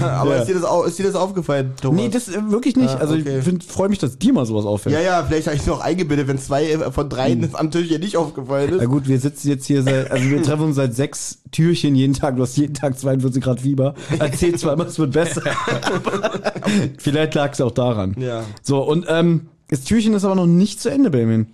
Aber 0.06 0.36
Ja. 0.36 0.42
ist, 0.42 0.48
dir 0.48 0.60
das 0.60 0.86
ist 0.86 0.98
dir 0.98 1.06
das 1.06 1.14
aufgefallen, 1.16 1.72
Thomas? 1.80 2.00
nee, 2.00 2.08
das 2.08 2.28
äh, 2.28 2.38
wirklich 2.50 2.76
nicht. 2.76 2.90
Ah, 2.90 2.98
also 2.98 3.14
okay. 3.14 3.40
ich 3.40 3.64
freue 3.66 3.88
mich, 3.88 3.98
dass 3.98 4.16
dir 4.18 4.32
mal 4.32 4.46
sowas 4.46 4.64
auffällt. 4.66 4.94
ja, 4.94 5.00
ja, 5.00 5.24
vielleicht 5.24 5.46
habe 5.46 5.56
ich 5.56 5.62
es 5.62 5.66
noch 5.66 5.80
eingebildet, 5.80 6.28
wenn 6.28 6.38
zwei 6.38 6.70
äh, 6.70 6.92
von 6.92 7.08
dreien 7.08 7.48
am 7.54 7.70
Tisch 7.72 7.88
hier 7.88 7.98
nicht 7.98 8.16
aufgefallen 8.16 8.74
Na 8.76 8.82
ist. 8.82 8.88
gut, 8.88 9.08
wir 9.08 9.18
sitzen 9.18 9.48
jetzt 9.48 9.66
hier 9.66 9.82
seit, 9.82 10.10
also 10.10 10.24
wir 10.28 10.42
treffen 10.42 10.64
uns 10.64 10.76
seit 10.76 10.94
sechs 10.94 11.38
Türchen 11.54 11.94
jeden 11.94 12.14
Tag. 12.14 12.36
Du 12.36 12.42
hast 12.42 12.56
jeden 12.56 12.74
Tag 12.74 12.98
42 12.98 13.42
Grad 13.42 13.60
Fieber. 13.60 13.94
Erzähl 14.18 14.54
zweimal, 14.58 14.88
es 14.88 14.98
wird 14.98 15.12
besser. 15.12 15.42
Vielleicht 16.98 17.34
lag 17.34 17.52
es 17.52 17.60
auch 17.60 17.70
daran. 17.70 18.16
Ja. 18.18 18.42
So, 18.62 18.82
und 18.82 19.06
ähm, 19.08 19.48
das 19.68 19.84
Türchen 19.84 20.14
ist 20.14 20.24
aber 20.24 20.34
noch 20.34 20.46
nicht 20.46 20.80
zu 20.80 20.90
Ende, 20.90 21.10
Benjamin. 21.10 21.46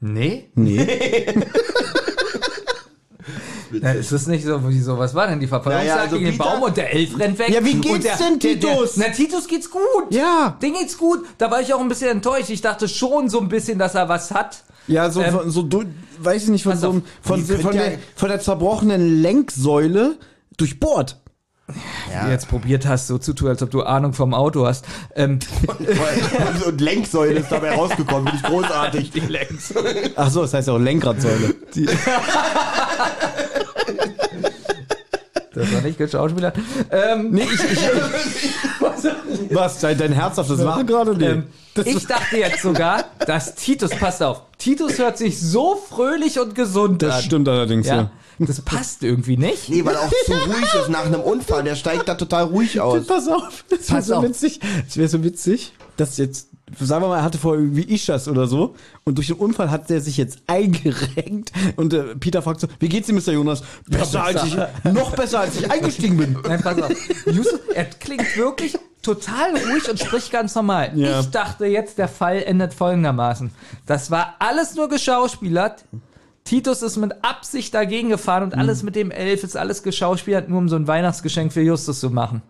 Nee? 0.00 0.48
Nee. 0.54 0.86
Na, 3.72 3.92
ist 3.92 4.12
das 4.12 4.26
nicht 4.28 4.44
so, 4.44 4.60
wieso, 4.68 4.96
was 4.96 5.12
war 5.14 5.26
denn 5.26 5.40
die 5.40 5.48
Verfolgungsjagd 5.48 5.88
Ja, 5.88 5.96
ja, 5.96 6.02
also 6.02 6.16
gegen 6.16 6.30
den 6.30 6.38
Peter- 6.38 6.50
Baum 6.50 6.62
und 6.62 6.76
der 6.76 6.92
Elf 6.94 7.18
rennt 7.18 7.38
weg? 7.38 7.48
Ja, 7.50 7.64
wie 7.64 7.74
geht's 7.74 8.04
der, 8.04 8.16
denn, 8.16 8.38
der, 8.38 8.60
Titus? 8.60 8.94
Der, 8.94 9.08
na, 9.08 9.14
Titus 9.14 9.48
geht's 9.48 9.68
gut. 9.70 9.82
Ja. 10.10 10.56
Dem 10.62 10.74
geht's 10.74 10.96
gut. 10.96 11.24
Da 11.36 11.50
war 11.50 11.60
ich 11.60 11.74
auch 11.74 11.80
ein 11.80 11.88
bisschen 11.88 12.10
enttäuscht. 12.10 12.50
Ich 12.50 12.60
dachte 12.60 12.86
schon 12.88 13.28
so 13.28 13.40
ein 13.40 13.48
bisschen, 13.48 13.78
dass 13.78 13.96
er 13.96 14.08
was 14.08 14.30
hat. 14.30 14.62
Ja, 14.88 15.10
so, 15.10 15.20
Ähm, 15.22 15.32
von, 15.34 15.50
so 15.50 15.62
du, 15.62 15.84
weiß 16.18 16.44
ich 16.44 16.48
nicht, 16.50 16.62
von 16.64 16.76
so 16.76 16.90
einem- 16.90 16.98
auf, 16.98 17.04
von, 17.28 17.46
die 17.46 17.52
von, 17.56 17.74
ja- 17.74 17.82
der, 17.90 17.98
von 18.14 18.28
der 18.28 18.40
zerbrochenen 18.40 19.20
Lenksäule 19.22 20.16
durchbohrt. 20.56 21.20
Du 21.68 22.30
jetzt 22.30 22.48
probiert 22.48 22.86
hast, 22.86 23.08
so 23.08 23.18
zu 23.18 23.32
tun, 23.32 23.48
als 23.48 23.60
ob 23.60 23.72
du 23.72 23.82
Ahnung 23.82 24.12
vom 24.12 24.34
Auto 24.34 24.64
hast. 24.64 24.84
Ähm, 25.16 25.40
Und, 25.66 26.66
und 26.66 26.80
Lenksäule 26.80 27.40
ist 27.40 27.50
dabei 27.50 27.74
rausgekommen, 27.74 28.28
finde 28.28 28.36
ich 28.36 28.42
großartig. 28.52 29.10
die 29.10 29.20
längs. 29.20 29.74
Ach 30.14 30.30
so, 30.30 30.42
das 30.42 30.54
heißt 30.54 30.68
ja 30.68 30.74
auch 30.74 30.78
Lenkradsäule. 30.78 31.54
Das 35.54 35.72
war 35.72 35.80
nicht 35.80 35.96
geschauspielert. 35.98 36.56
Ähm, 36.90 37.30
Nee, 37.30 37.42
ich, 37.52 37.72
ich, 37.72 37.78
was 38.80 39.06
Was, 39.50 39.78
dein, 39.80 39.96
dein 39.96 40.12
herzhaftes 40.12 40.60
Lachen 40.60 40.86
gerade? 40.86 41.16
Nee. 41.16 41.26
Ähm, 41.26 41.44
Das- 41.74 41.86
ich 41.86 42.06
dachte 42.06 42.36
jetzt 42.36 42.60
sogar, 42.62 43.04
dass 43.26 43.54
Titus, 43.54 43.90
passt 43.90 44.22
auf, 44.22 44.42
Titus 44.58 44.98
hört 44.98 45.18
sich 45.18 45.40
so 45.40 45.76
fröhlich 45.76 46.38
und 46.40 46.54
gesund 46.54 47.02
an. 47.04 47.10
das 47.10 47.24
stimmt 47.24 47.48
allerdings, 47.48 47.86
ja. 47.86 47.94
Ja, 47.96 48.10
das 48.38 48.60
passt 48.60 49.02
irgendwie 49.02 49.36
nicht. 49.36 49.68
Nee, 49.68 49.84
weil 49.84 49.94
er 49.94 50.02
auch 50.02 50.12
zu 50.24 50.32
ruhig 50.32 50.74
ist 50.74 50.88
nach 50.88 51.06
einem 51.06 51.20
Unfall. 51.20 51.64
Der 51.64 51.74
steigt 51.74 52.08
da 52.08 52.14
total 52.14 52.44
ruhig 52.44 52.80
aus. 52.80 53.06
Pass 53.06 53.28
auf, 53.28 53.64
das 53.70 53.90
wäre 53.90 54.02
so 54.02 54.14
auf. 54.16 54.24
witzig. 54.24 54.60
Das 54.86 54.96
wäre 54.96 55.08
so 55.08 55.24
witzig, 55.24 55.72
dass 55.96 56.18
jetzt, 56.18 56.48
sagen 56.78 57.02
wir 57.04 57.08
mal, 57.08 57.18
er 57.18 57.22
hatte 57.22 57.38
vorher 57.38 57.62
irgendwie 57.62 57.84
Ischas 57.94 58.28
oder 58.28 58.46
so 58.46 58.74
und 59.04 59.16
durch 59.16 59.28
den 59.28 59.36
Unfall 59.36 59.70
hat 59.70 59.88
der 59.88 60.00
sich 60.00 60.16
jetzt 60.16 60.40
eingerenkt 60.46 61.52
und 61.76 61.94
äh, 61.94 62.14
Peter 62.16 62.42
fragt 62.42 62.60
so, 62.60 62.66
wie 62.78 62.88
geht's 62.88 63.06
dir, 63.06 63.14
Mr. 63.14 63.32
Jonas? 63.32 63.62
Besser 63.88 64.24
als 64.24 64.44
ich, 64.44 64.56
noch 64.92 65.14
besser 65.16 65.40
als 65.40 65.56
ich 65.56 65.70
eingestiegen 65.70 66.16
bin. 66.16 66.38
Nein, 66.46 66.60
pass 66.62 66.80
auf. 66.82 66.92
Yusuf, 67.26 67.60
er 67.74 67.84
klingt 67.86 68.36
wirklich 68.36 68.76
total 69.06 69.52
ruhig 69.56 69.88
und 69.88 69.98
spricht 69.98 70.30
ganz 70.30 70.54
normal. 70.54 70.90
Ja. 70.94 71.20
Ich 71.20 71.30
dachte 71.30 71.64
jetzt, 71.66 71.96
der 71.98 72.08
Fall 72.08 72.42
endet 72.42 72.74
folgendermaßen. 72.74 73.50
Das 73.86 74.10
war 74.10 74.34
alles 74.38 74.74
nur 74.74 74.88
geschauspielert. 74.88 75.84
Titus 76.44 76.82
ist 76.82 76.96
mit 76.96 77.12
Absicht 77.24 77.74
dagegen 77.74 78.08
gefahren 78.10 78.42
und 78.44 78.54
alles 78.54 78.82
mit 78.82 78.94
dem 78.94 79.10
Elf 79.10 79.42
ist 79.42 79.56
alles 79.56 79.82
geschauspielert, 79.82 80.48
nur 80.48 80.58
um 80.58 80.68
so 80.68 80.76
ein 80.76 80.86
Weihnachtsgeschenk 80.86 81.52
für 81.52 81.62
Justus 81.62 81.98
zu 82.00 82.10
machen. 82.10 82.42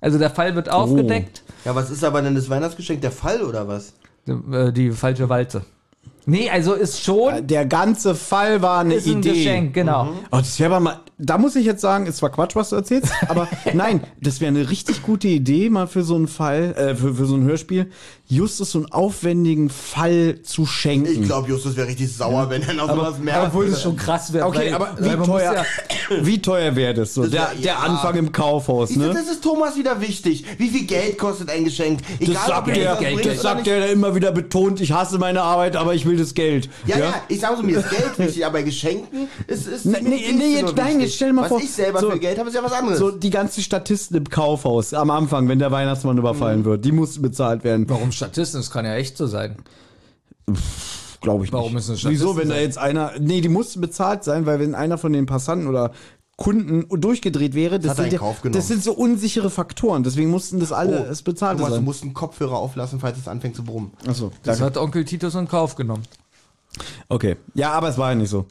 Also 0.00 0.18
der 0.18 0.30
Fall 0.30 0.54
wird 0.54 0.68
aufgedeckt. 0.70 1.42
Ja, 1.64 1.74
was 1.74 1.90
ist 1.90 2.02
aber 2.04 2.22
denn 2.22 2.34
das 2.34 2.48
Weihnachtsgeschenk? 2.48 3.00
Der 3.02 3.10
Fall 3.12 3.42
oder 3.42 3.68
was? 3.68 3.92
Äh, 4.26 4.72
Die 4.72 4.90
falsche 4.90 5.28
Walze. 5.28 5.64
Nee, 6.24 6.48
also 6.50 6.74
ist 6.74 7.02
schon 7.02 7.46
Der 7.46 7.66
ganze 7.66 8.14
Fall 8.14 8.62
war 8.62 8.80
eine 8.80 8.94
ist 8.94 9.06
ein 9.06 9.18
Idee. 9.18 9.32
Geschenk, 9.32 9.74
genau. 9.74 10.08
Oh, 10.30 10.38
das 10.38 10.58
wäre 10.60 10.74
aber 10.76 10.80
mal, 10.84 11.00
da 11.24 11.38
muss 11.38 11.56
ich 11.56 11.64
jetzt 11.64 11.80
sagen, 11.80 12.06
ist 12.06 12.16
zwar 12.18 12.30
Quatsch, 12.30 12.56
was 12.56 12.70
du 12.70 12.76
erzählst, 12.76 13.12
aber 13.28 13.48
nein, 13.74 14.02
das 14.20 14.40
wäre 14.40 14.48
eine 14.48 14.68
richtig 14.70 15.02
gute 15.02 15.28
Idee, 15.28 15.70
mal 15.70 15.86
für 15.86 16.02
so 16.02 16.14
einen 16.16 16.28
Fall, 16.28 16.74
äh, 16.76 16.94
für, 16.96 17.14
für 17.14 17.26
so 17.26 17.36
ein 17.36 17.44
Hörspiel, 17.44 17.90
Justus 18.28 18.70
so 18.70 18.78
einen 18.78 18.92
aufwendigen 18.92 19.68
Fall 19.68 20.40
zu 20.42 20.64
schenken. 20.66 21.10
Ich 21.12 21.22
glaube, 21.22 21.48
Justus 21.50 21.76
wäre 21.76 21.86
richtig 21.88 22.12
sauer, 22.16 22.48
wenn 22.50 22.62
er 22.62 22.74
noch 22.74 22.88
sowas 22.88 23.18
merkt. 23.18 23.48
Obwohl 23.48 23.66
es 23.66 23.82
schon 23.82 23.96
krass 23.96 24.32
wäre. 24.32 24.46
Okay, 24.46 24.72
weil- 24.72 24.74
aber 24.74 24.96
wie 24.98 25.26
teuer, 25.26 25.54
ja- 25.54 25.64
wie 26.24 26.42
teuer 26.42 26.74
wäre 26.76 26.94
das 26.94 27.14
so? 27.14 27.22
Das 27.22 27.30
Der, 27.30 27.40
wär- 27.42 27.54
der 27.56 27.62
ja. 27.64 27.78
Anfang 27.78 28.16
im 28.16 28.32
Kaufhaus, 28.32 28.96
ne? 28.96 29.08
das 29.12 29.28
ist 29.28 29.42
Thomas 29.42 29.76
wieder 29.76 30.00
wichtig. 30.00 30.44
Wie 30.58 30.68
viel 30.68 30.86
Geld 30.86 31.18
kostet 31.18 31.50
ein 31.50 31.64
Geschenk? 31.64 32.00
Egal, 32.20 32.34
Das 32.34 32.46
sagt, 32.46 32.66
der, 32.76 32.96
das 32.96 33.42
sagt 33.42 33.56
nicht. 33.56 33.66
der, 33.66 33.80
der 33.80 33.92
immer 33.92 34.14
wieder 34.14 34.32
betont, 34.32 34.80
ich 34.80 34.92
hasse 34.92 35.18
meine 35.18 35.42
Arbeit, 35.42 35.76
aber 35.76 35.94
ich 35.94 36.06
will 36.06 36.16
das 36.16 36.32
Geld. 36.34 36.70
Ja, 36.86 36.98
ja, 36.98 37.14
ich 37.28 37.40
sage 37.40 37.56
so, 37.58 37.62
mir 37.62 37.78
ist 37.78 37.90
Geld 37.90 38.18
wichtig, 38.18 38.46
aber 38.46 38.62
Geschenken 38.62 39.28
ist, 39.46 39.66
ist 39.66 39.84
mir 39.84 40.00
nee, 40.02 40.32
nee, 40.32 40.32
nur 40.32 40.68
jetzt- 40.68 40.76
nein, 40.76 40.98
wichtig. 41.00 41.11
Jetzt 41.12 41.16
stell 41.16 41.32
mal 41.32 41.42
was 41.42 41.48
vor, 41.48 41.60
ich 41.60 41.70
selber 41.70 42.00
so- 42.00 42.10
für 42.10 42.18
Geld 42.18 42.38
habe, 42.38 42.48
ist 42.48 42.54
ja 42.54 42.62
was 42.62 42.72
anderes. 42.72 42.98
So 42.98 43.10
die 43.10 43.30
ganzen 43.30 43.62
Statisten 43.62 44.16
im 44.16 44.28
Kaufhaus 44.28 44.92
am 44.94 45.10
Anfang, 45.10 45.48
wenn 45.48 45.58
der 45.58 45.70
Weihnachtsmann 45.70 46.18
überfallen 46.18 46.60
Mhm. 46.60 46.64
wird, 46.64 46.84
die 46.84 46.92
mussten 46.92 47.22
bezahlt 47.22 47.64
werden. 47.64 47.88
Warum 47.88 48.12
Statisten? 48.12 48.60
Das 48.60 48.70
kann 48.70 48.84
ja 48.84 48.94
echt 48.94 49.16
so 49.16 49.26
sein. 49.26 49.56
Glaube 51.20 51.44
ich 51.44 51.52
Warum 51.52 51.66
nicht. 51.66 51.74
müssen 51.74 51.94
es 51.94 52.00
Statisten 52.00 52.26
Wieso, 52.28 52.36
wenn 52.36 52.48
da 52.48 52.56
jetzt 52.58 52.78
einer, 52.78 53.12
nee, 53.20 53.40
die 53.40 53.48
mussten 53.48 53.80
bezahlt 53.80 54.24
sein, 54.24 54.44
weil 54.44 54.58
wenn 54.58 54.74
einer 54.74 54.98
von 54.98 55.12
den 55.12 55.26
Passanten 55.26 55.68
oder 55.68 55.92
Kunden 56.36 56.86
durchgedreht 57.00 57.54
wäre, 57.54 57.78
das, 57.78 57.92
er 57.92 57.94
sind, 57.96 58.04
in 58.06 58.12
ja, 58.14 58.18
Kauf 58.18 58.40
genommen. 58.42 58.56
das 58.58 58.66
sind 58.66 58.82
so 58.82 58.92
unsichere 58.92 59.48
Faktoren, 59.50 60.02
deswegen 60.02 60.30
mussten 60.30 60.58
das 60.58 60.72
alle 60.72 61.04
Oh, 61.06 61.10
es 61.12 61.22
bezahlt 61.22 61.58
Thomas, 61.58 61.70
du 61.70 61.74
sein. 61.76 61.84
musst 61.84 62.02
einen 62.02 62.14
Kopfhörer 62.14 62.56
auflassen, 62.56 62.98
falls 62.98 63.18
es 63.18 63.28
anfängt 63.28 63.54
zu 63.54 63.62
brummen. 63.62 63.92
Achso, 64.06 64.32
Das 64.42 64.58
danke. 64.58 64.64
hat 64.76 64.82
Onkel 64.82 65.04
Titus 65.04 65.34
in 65.36 65.46
Kauf 65.46 65.76
genommen. 65.76 66.02
Okay. 67.08 67.36
Ja, 67.54 67.70
aber 67.72 67.88
es 67.88 67.98
war 67.98 68.08
ja 68.10 68.14
nicht 68.16 68.30
so. 68.30 68.46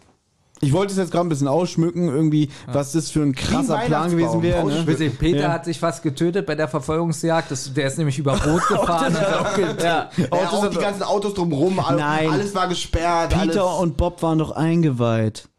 Ich 0.61 0.73
wollte 0.73 0.91
es 0.91 0.97
jetzt 0.99 1.11
gerade 1.11 1.25
ein 1.25 1.29
bisschen 1.29 1.47
ausschmücken, 1.47 2.07
irgendwie, 2.07 2.49
was 2.67 2.91
das 2.91 3.09
für 3.09 3.21
ein 3.21 3.33
krasser 3.33 3.77
Plan 3.79 4.11
gewesen 4.11 4.41
wäre. 4.43 4.63
Ne? 4.65 4.85
Witzig, 4.85 5.17
Peter 5.17 5.39
Ja. 5.39 5.51
hat 5.51 5.65
sich 5.65 5.79
fast 5.79 6.03
getötet 6.03 6.45
bei 6.45 6.53
der 6.55 6.67
Verfolgungsjagd. 6.67 7.49
Das, 7.51 7.73
der 7.73 7.87
ist 7.87 7.97
nämlich 7.97 8.19
über 8.19 8.33
Rot 8.33 8.61
gefahren. 8.67 9.15
ja. 9.81 10.09
Ja, 10.17 10.25
Autos 10.29 10.53
auch 10.59 10.69
die 10.69 10.77
ganzen 10.77 11.03
Autos 11.03 11.33
drumherum, 11.33 11.79
all- 11.79 11.95
Nein. 11.97 12.29
alles 12.29 12.53
war 12.53 12.67
gesperrt. 12.67 13.29
Peter 13.29 13.63
alles. 13.65 13.79
und 13.81 13.97
Bob 13.97 14.21
waren 14.21 14.37
doch 14.37 14.51
eingeweiht. 14.51 15.49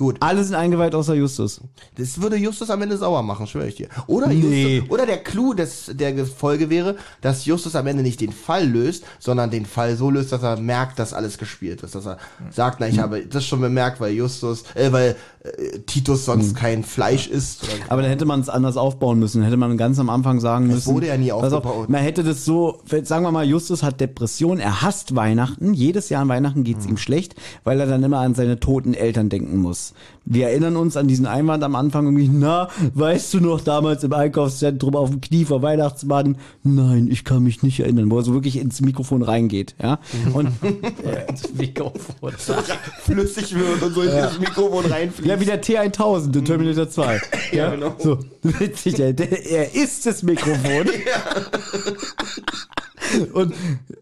Gut, 0.00 0.16
Alle 0.20 0.42
sind 0.42 0.54
eingeweiht 0.54 0.94
außer 0.94 1.12
Justus. 1.14 1.60
das 1.98 2.22
würde 2.22 2.36
Justus 2.36 2.70
am 2.70 2.80
Ende 2.80 2.96
sauer 2.96 3.22
machen, 3.22 3.46
schwöre 3.46 3.68
ich 3.68 3.74
dir. 3.74 3.88
Oder, 4.06 4.28
Nee. 4.28 4.76
Justus, 4.78 4.90
oder 4.90 5.04
der 5.04 5.18
Clou 5.22 5.52
des, 5.52 5.90
der 5.92 6.24
Folge 6.24 6.70
wäre, 6.70 6.96
dass 7.20 7.44
Justus 7.44 7.76
am 7.76 7.86
Ende 7.86 8.02
nicht 8.02 8.18
den 8.22 8.32
Fall 8.32 8.66
löst, 8.66 9.04
sondern 9.18 9.50
den 9.50 9.66
Fall 9.66 9.96
so 9.96 10.10
löst, 10.10 10.32
dass 10.32 10.42
er 10.42 10.56
merkt, 10.58 10.98
dass 10.98 11.12
alles 11.12 11.36
gespielt 11.36 11.82
ist. 11.82 11.94
Dass 11.94 12.06
er 12.06 12.16
sagt, 12.50 12.80
na, 12.80 12.88
ich 12.88 12.98
habe 12.98 13.26
das 13.26 13.44
schon 13.44 13.60
bemerkt, 13.60 14.00
weil 14.00 14.14
Justus, 14.14 14.64
äh, 14.74 14.90
weil 14.90 15.16
äh, 15.42 15.80
Titus 15.80 16.24
sonst 16.24 16.56
kein 16.56 16.82
Fleisch 16.82 17.26
isst. 17.26 17.64
Oder 17.64 17.72
Aber 17.92 18.00
dann 18.00 18.10
hätte 18.10 18.24
man 18.24 18.40
es 18.40 18.48
anders 18.48 18.78
aufbauen 18.78 19.18
müssen. 19.18 19.42
Hätte 19.42 19.58
man 19.58 19.76
ganz 19.76 19.98
am 19.98 20.08
Anfang 20.08 20.40
sagen 20.40 20.66
müssen. 20.68 20.94
wurde 20.94 21.08
ja 21.08 21.18
nie 21.18 21.28
pass 21.28 21.52
auf, 21.52 21.62
aufgebaut. 21.66 21.90
Man 21.90 22.00
hätte 22.02 22.24
das 22.24 22.46
so, 22.46 22.80
sagen 23.02 23.22
wir 23.24 23.32
mal, 23.32 23.44
Justus 23.44 23.82
hat 23.82 24.00
Depression, 24.00 24.60
er 24.60 24.80
hasst 24.80 25.14
Weihnachten. 25.14 25.74
Jedes 25.74 26.08
Jahr 26.08 26.22
an 26.22 26.28
Weihnachten 26.28 26.64
geht's 26.64 26.84
Hm. 26.84 26.92
ihm 26.92 26.96
schlecht, 26.96 27.34
weil 27.64 27.78
er 27.80 27.86
dann 27.86 28.02
immer 28.02 28.20
an 28.20 28.34
seine 28.34 28.60
toten 28.60 28.94
Eltern 28.94 29.28
denken 29.28 29.58
muss. 29.58 29.89
Wir 30.24 30.48
erinnern 30.48 30.76
uns 30.76 30.96
an 30.96 31.08
diesen 31.08 31.26
Einwand 31.26 31.64
am 31.64 31.74
Anfang 31.74 32.04
irgendwie, 32.04 32.28
na, 32.28 32.68
weißt 32.94 33.34
du 33.34 33.40
noch 33.40 33.60
damals 33.60 34.04
im 34.04 34.12
Einkaufszentrum 34.12 34.94
auf 34.94 35.10
dem 35.10 35.20
Knie 35.20 35.44
vor 35.44 35.62
Weihnachtsmann? 35.62 36.36
Nein, 36.62 37.08
ich 37.10 37.24
kann 37.24 37.42
mich 37.42 37.62
nicht 37.62 37.80
erinnern, 37.80 38.10
wo 38.10 38.18
er 38.18 38.22
so 38.22 38.34
wirklich 38.34 38.58
ins 38.58 38.80
Mikrofon 38.80 39.22
reingeht, 39.22 39.74
ja. 39.82 39.98
Und 40.32 40.50
Mikrofon. 41.58 42.32
flüssig 43.02 43.54
wird 43.54 43.82
und 43.82 43.94
so 43.94 44.02
in 44.02 44.08
das 44.08 44.38
Mikrofon 44.38 44.84
reinfliegt. 44.86 45.28
Ja, 45.28 45.40
wie 45.40 45.44
der 45.44 45.62
T1000 45.62 46.36
in 46.36 46.44
Terminator 46.44 46.88
2. 46.88 47.20
ja, 47.52 47.70
genau. 47.70 47.94
So, 47.98 48.18
witzig, 48.42 48.94
der, 48.94 49.12
der, 49.12 49.50
er 49.50 49.74
ist 49.74 50.06
das 50.06 50.22
Mikrofon. 50.22 50.80
Und, 50.80 50.90
und 53.32 53.54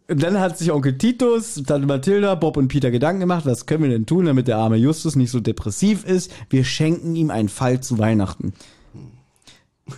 dann 0.07 0.39
hat 0.39 0.59
sich 0.59 0.71
Onkel 0.71 0.99
Titus, 0.99 1.63
Tante 1.67 1.87
Mathilda, 1.87 2.35
Bob 2.35 2.57
und 2.57 2.69
Peter 2.69 2.91
Gedanken 2.91 3.21
gemacht, 3.21 3.47
was 3.47 3.67
können 3.67 3.83
wir 3.83 3.91
denn 3.91 4.07
tun, 4.07 4.27
damit 4.27 4.49
der 4.49 4.57
arme 4.57 4.77
Justus 4.77 5.17
nicht 5.17 5.31
so 5.31 5.41
depressiv 5.41 6.05
ist. 6.05 6.31
Wir 6.51 6.65
schenken 6.65 7.15
ihm 7.17 7.31
einen 7.31 7.49
Fall 7.49 7.81
zu 7.81 7.99
Weihnachten. 7.99 8.53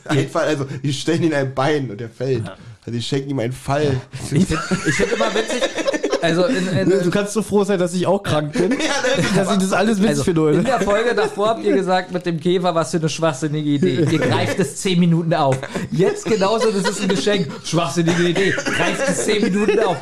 Einfach, 0.05 0.43
also, 0.43 0.67
die 0.83 0.93
stellen 0.93 1.25
ihn 1.25 1.35
ein 1.35 1.55
Bein 1.55 1.91
und 1.91 2.01
er 2.01 2.09
fällt. 2.09 2.47
Also, 2.47 2.93
die 2.93 3.03
schenken 3.03 3.31
ihm 3.31 3.39
einen 3.41 3.53
Fall. 3.53 4.01
Ich 4.13 4.21
finde 4.21 4.59
ich 4.87 4.95
find 4.95 5.13
immer 5.13 5.35
witzig, 5.35 5.63
also 6.23 6.45
in, 6.45 6.69
in, 6.69 6.89
Du 6.89 7.11
kannst 7.11 7.33
so 7.33 7.43
froh 7.43 7.65
sein, 7.65 7.79
dass 7.79 7.95
ich 7.95 8.07
auch 8.07 8.23
krank 8.23 8.53
bin, 8.53 8.71
dass 9.37 9.53
ich 9.53 9.59
das 9.59 9.73
alles 9.73 9.99
witzig 9.99 10.11
also 10.11 10.25
finde. 10.25 10.51
in 10.53 10.65
der 10.65 10.81
Folge 10.81 11.15
davor 11.15 11.49
habt 11.49 11.65
ihr 11.65 11.75
gesagt, 11.75 12.13
mit 12.13 12.27
dem 12.27 12.41
Käfer, 12.41 12.75
was 12.75 12.91
für 12.91 12.99
eine 12.99 13.09
schwachsinnige 13.09 13.69
Idee. 13.69 14.07
Ihr 14.11 14.19
greift 14.19 14.59
es 14.59 14.77
zehn 14.77 15.01
Minuten 15.01 15.35
auf. 15.35 15.57
Jetzt 15.91 16.25
genauso, 16.25 16.71
das 16.71 16.89
ist 16.89 17.03
ein 17.03 17.09
Geschenk. 17.09 17.49
Schwachsinnige 17.65 18.23
Idee. 18.23 18.51
Greift 18.51 19.09
es 19.09 19.25
zehn 19.25 19.43
Minuten 19.43 19.79
auf. 19.81 19.97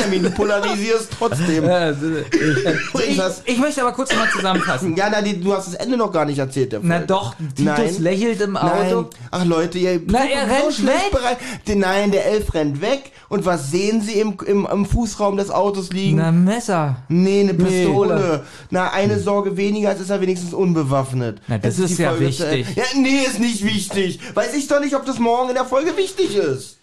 Benjamin, 0.00 0.22
du 0.22 0.30
polarisierst 0.30 1.08
trotzdem. 1.18 1.64
Ist 1.64 3.08
ich, 3.08 3.16
das? 3.16 3.42
ich 3.44 3.58
möchte 3.58 3.82
aber 3.82 3.92
kurz 3.92 4.10
noch 4.12 4.18
mal 4.18 4.30
zusammenfassen. 4.30 4.96
Ja, 4.96 5.08
na, 5.10 5.22
die, 5.22 5.40
du 5.40 5.52
hast 5.54 5.66
das 5.68 5.74
Ende 5.74 5.96
noch 5.96 6.12
gar 6.12 6.24
nicht 6.24 6.38
erzählt. 6.38 6.72
Der 6.72 6.80
Na 6.82 6.94
Folge. 6.96 7.06
doch, 7.06 7.34
Titus 7.56 7.64
Nein. 7.64 8.02
lächelt 8.02 8.40
im 8.40 8.52
Nein. 8.52 8.92
Auto. 8.94 9.10
Ach 9.30 9.44
Leute, 9.44 9.78
ihr 9.78 10.00
Na, 10.06 10.24
er 10.24 10.46
doch 10.46 10.54
rennt 10.64 10.74
schlecht 10.74 11.04
weg. 11.04 11.10
bereit. 11.12 11.38
Nein, 11.76 12.10
der 12.10 12.26
Elf 12.26 12.52
rennt 12.54 12.80
weg. 12.80 13.12
Und 13.28 13.44
was 13.46 13.70
sehen 13.70 14.00
sie 14.02 14.14
im, 14.14 14.36
im, 14.44 14.66
im 14.70 14.84
Fußraum 14.86 15.36
des 15.36 15.50
Autos 15.50 15.90
liegen? 15.92 16.16
Na, 16.16 16.32
Messer. 16.32 16.96
Nee, 17.08 17.40
eine 17.42 17.54
Pistole. 17.54 18.14
Pistole. 18.14 18.44
Na, 18.70 18.90
eine 18.92 19.20
Sorge 19.20 19.56
weniger, 19.56 19.90
als 19.90 20.00
ist 20.00 20.10
er 20.10 20.20
wenigstens 20.20 20.52
unbewaffnet. 20.52 21.40
Na, 21.46 21.58
das 21.58 21.78
Jetzt 21.78 21.90
ist 21.90 21.98
die 21.98 22.02
ja 22.02 22.10
Folge 22.10 22.30
zu 22.32 22.42
wichtig. 22.50 22.66
Ende. 22.76 22.80
Ja, 22.80 22.86
nee, 22.96 23.24
ist 23.24 23.38
nicht 23.38 23.64
wichtig. 23.64 24.18
Weiß 24.34 24.54
ich 24.54 24.66
doch 24.66 24.80
nicht, 24.80 24.96
ob 24.96 25.06
das 25.06 25.18
morgen 25.20 25.48
in 25.50 25.54
der 25.54 25.64
Folge 25.64 25.96
wichtig 25.96 26.34
ist. 26.36 26.78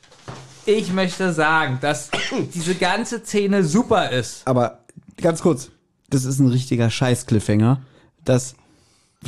Ich 0.69 0.91
möchte 0.91 1.31
sagen, 1.31 1.77
dass 1.79 2.09
diese 2.53 2.75
ganze 2.75 3.23
Szene 3.23 3.63
super 3.63 4.09
ist. 4.09 4.45
Aber 4.45 4.79
ganz 5.15 5.41
kurz, 5.41 5.71
das 6.09 6.25
ist 6.25 6.39
ein 6.39 6.49
richtiger 6.49 6.89
Scheiß-Cliffhanger, 6.89 7.81
dass 8.25 8.57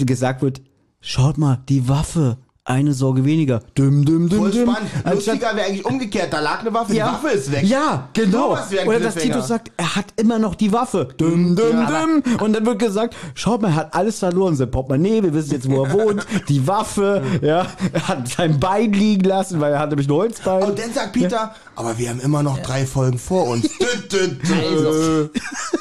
gesagt 0.06 0.42
wird, 0.42 0.60
schaut 1.00 1.38
mal, 1.38 1.64
die 1.70 1.88
Waffe, 1.88 2.40
eine 2.70 2.94
Sorge 2.94 3.26
weniger. 3.26 3.62
Düm, 3.78 4.06
düm, 4.06 4.30
düm, 4.30 4.40
Voll 4.40 4.52
düm. 4.52 4.70
spannend. 4.70 4.92
Lustiger 5.12 5.56
wäre 5.56 5.68
eigentlich 5.68 5.86
umgekehrt. 5.86 6.32
Da 6.32 6.40
lag 6.40 6.60
eine 6.60 6.74
Waffe, 6.74 6.94
die 6.94 7.00
Waffe 7.00 7.30
ist 7.30 7.52
weg. 7.52 7.64
Ja, 7.64 8.10
genau. 8.14 8.54
Ein 8.54 8.88
Oder 8.88 9.00
dass. 9.00 9.16
Titus 9.16 9.48
sagt, 9.48 9.72
er 9.76 9.96
hat 9.96 10.06
immer 10.18 10.38
noch 10.38 10.54
die 10.56 10.72
Waffe. 10.72 11.08
Düm, 11.20 11.56
düm, 11.56 11.72
Ja, 11.72 12.06
düm. 12.06 12.24
Und 12.40 12.54
dann 12.54 12.66
wird 12.66 12.80
gesagt, 12.80 13.16
schaut 13.34 13.62
mal, 13.62 13.70
er 13.70 13.76
hat 13.76 13.96
alles 13.96 14.20
verloren. 14.20 14.56
Sein 14.56 14.70
Portemonnaie, 14.70 15.24
wir 15.24 15.34
wissen 15.34 15.52
jetzt, 15.54 15.70
wo 15.70 15.84
er 15.84 15.92
wohnt. 15.92 16.26
Die 16.48 16.66
Waffe, 16.68 17.24
ja. 17.42 17.66
Er 17.92 18.08
hat 18.08 18.28
sein 18.28 18.60
Bein 18.60 18.94
liegen 18.94 19.24
lassen, 19.24 19.60
weil 19.60 19.74
er 19.74 19.80
hat 19.80 19.90
nämlich 19.90 20.08
ein 20.08 20.14
Holzbein. 20.14 20.64
Und 20.64 20.78
dann 20.78 20.94
sagt 20.94 21.14
Peter, 21.14 21.56
aber 21.76 21.98
wir 21.98 22.10
haben 22.10 22.20
immer 22.20 22.44
noch 22.44 22.60
drei 22.60 22.86
Folgen 22.86 23.18
vor 23.18 23.48
uns. 23.48 23.68
Also, 24.50 25.30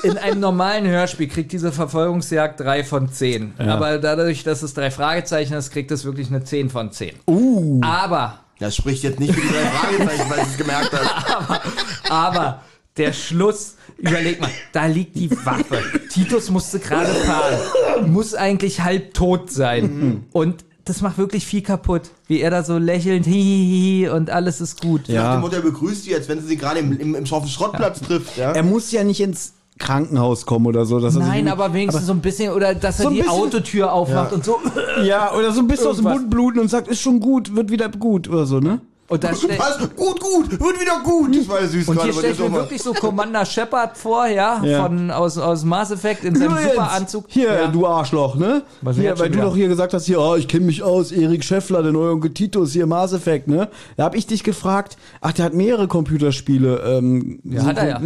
in 0.03 0.17
einem 0.19 0.41
normalen 0.41 0.87
Hörspiel 0.87 1.29
kriegt 1.29 1.53
diese 1.53 1.73
Verfolgungsjagd 1.73 2.61
drei 2.61 2.85
von 2.85 3.11
zehn. 3.11 3.53
Aber 3.59 3.99
dadurch, 3.99 4.45
dass 4.45 4.63
es 4.63 4.75
drei 4.75 4.91
Fragezeichen 4.91 5.55
ist, 5.55 5.71
kriegt 5.71 5.91
es 5.91 6.05
wirklich 6.05 6.29
eine 6.29 6.45
10 6.45 6.71
von 6.71 6.78
10. 6.87 7.15
Uh. 7.27 7.81
Aber, 7.83 8.41
Das 8.59 8.77
spricht 8.77 9.03
jetzt 9.03 9.21
nicht 9.21 9.35
für 9.35 9.41
die 9.41 9.49
drei 9.49 9.67
Fragezeichen, 9.67 10.31
weil 10.31 10.39
ich 10.39 10.47
es 10.47 10.57
gemerkt 10.57 10.93
habe. 10.93 11.61
aber, 12.09 12.63
der 12.97 13.13
Schluss, 13.13 13.77
überleg 13.97 14.41
mal, 14.41 14.51
da 14.73 14.87
liegt 14.87 15.17
die 15.17 15.31
Waffe. 15.31 15.83
Titus 16.11 16.51
musste 16.51 16.79
gerade 16.79 17.13
fahren, 17.13 18.13
muss 18.13 18.35
eigentlich 18.35 18.81
halb 18.81 19.15
tot 19.15 19.51
sein. 19.51 20.25
Und 20.33 20.65
das 20.89 21.03
macht 21.03 21.19
wirklich 21.19 21.47
viel 21.47 21.63
kaputt. 21.63 22.11
Wie 22.27 22.41
er 22.41 22.51
da 22.51 22.63
so 22.63 22.79
lächelnd, 22.79 23.27
hihihi, 23.27 24.09
und 24.09 24.31
alles 24.31 24.61
ist 24.61 24.81
gut. 24.81 25.07
Ja. 25.09 25.23
Nach 25.23 25.33
dem 25.35 25.41
Motto, 25.43 25.57
er 25.57 25.63
begrüßt 25.63 26.07
die, 26.07 26.15
als 26.15 26.29
wenn 26.29 26.41
sie 26.41 26.49
sie 26.49 26.57
gerade 26.57 26.81
im, 26.81 26.99
im, 26.99 27.15
im 27.15 27.27
Schrottplatz 27.27 28.01
trifft. 28.01 28.37
Ja? 28.37 28.53
Er 28.53 28.63
muss 28.63 28.91
ja 28.91 29.05
nicht 29.05 29.21
ins 29.21 29.55
Krankenhaus 29.79 30.45
kommen 30.47 30.67
oder 30.67 30.85
so. 30.85 31.01
Dass 31.01 31.15
er 31.17 31.21
Nein, 31.21 31.45
sich, 31.45 31.53
aber 31.53 31.73
wenigstens 31.73 32.07
so 32.07 32.13
ein 32.13 32.21
bisschen, 32.21 32.53
oder 32.53 32.75
dass 32.75 32.99
er 32.99 33.05
So 33.05 33.11
die 33.11 33.17
bisschen- 33.19 33.31
Autotür 33.31 33.93
aufmacht 33.93 34.33
und 34.33 34.45
so. 34.45 34.59
Ja, 35.05 35.33
oder 35.35 35.53
so 35.53 35.61
ein 35.61 35.67
bisschen 35.69 35.87
aus 35.87 35.97
dem 35.97 36.07
Irgendwas. 36.07 36.23
Mund 36.23 36.31
bluten 36.31 36.59
und 36.61 36.69
sagt, 36.69 36.89
ist 36.89 37.01
schon 37.01 37.21
gut, 37.21 37.55
wird 37.55 37.71
wieder 37.71 37.89
gut 37.89 38.29
oder 38.29 38.45
so, 38.47 38.59
ne? 38.61 38.81
Und 39.11 39.25
dann 39.25 39.35
stell, 39.35 39.59
Was? 39.59 39.79
Gut, 39.97 40.21
gut, 40.21 40.51
wird 40.51 40.81
wieder 40.81 41.01
gut. 41.03 41.35
Das 41.35 41.49
war 41.49 41.63
ja 41.63 41.67
süß 41.67 41.89
und 41.89 41.95
gerade 41.97 42.13
hier 42.13 42.21
bei 42.23 42.29
stelle 42.35 42.47
ich 42.47 42.53
mir 42.53 42.59
wirklich 42.59 42.83
so 42.83 42.93
Commander 42.93 43.47
Shepard 43.47 43.97
vor, 43.97 44.27
ja, 44.27 44.63
Ja. 44.63 44.83
von 44.83 45.11
aus, 45.11 45.39
aus 45.39 45.65
Mass 45.65 45.91
Effect 45.91 46.25
in 46.25 46.35
seinem 46.37 46.51
Übrigens, 46.53 46.73
Superanzug. 46.75 47.25
Hier, 47.29 47.53
ja. 47.55 47.67
du 47.69 47.87
Arschloch, 47.87 48.35
ne? 48.37 48.63
Was 48.83 48.97
hier, 48.97 49.19
weil 49.19 49.31
du 49.31 49.39
doch 49.41 49.57
hier 49.57 49.69
gesagt 49.69 49.95
hast, 49.95 50.05
hier, 50.05 50.21
oh, 50.21 50.37
ich 50.37 50.47
kenne 50.47 50.67
mich 50.67 50.83
aus, 50.83 51.11
Erik 51.11 51.43
Scheffler, 51.43 51.83
der 51.83 51.93
neue 51.93 52.11
Onkel 52.13 52.35
Titus, 52.35 52.73
hier 52.73 52.87
Mass 52.87 53.15
Effect, 53.15 53.49
ne? 53.49 53.69
Da 53.97 54.05
hab 54.05 54.15
ich 54.15 54.27
dich 54.27 54.45
gefragt, 54.45 54.99
ach, 55.23 55.33
der 55.33 55.47
hat 55.47 55.55
mehrere 55.55 55.89
Computerspiele 55.89 56.83
ähm, 56.99 57.39
Ja, 57.45 57.65
hat 57.65 57.79
er 57.79 57.89
ja. 57.89 58.01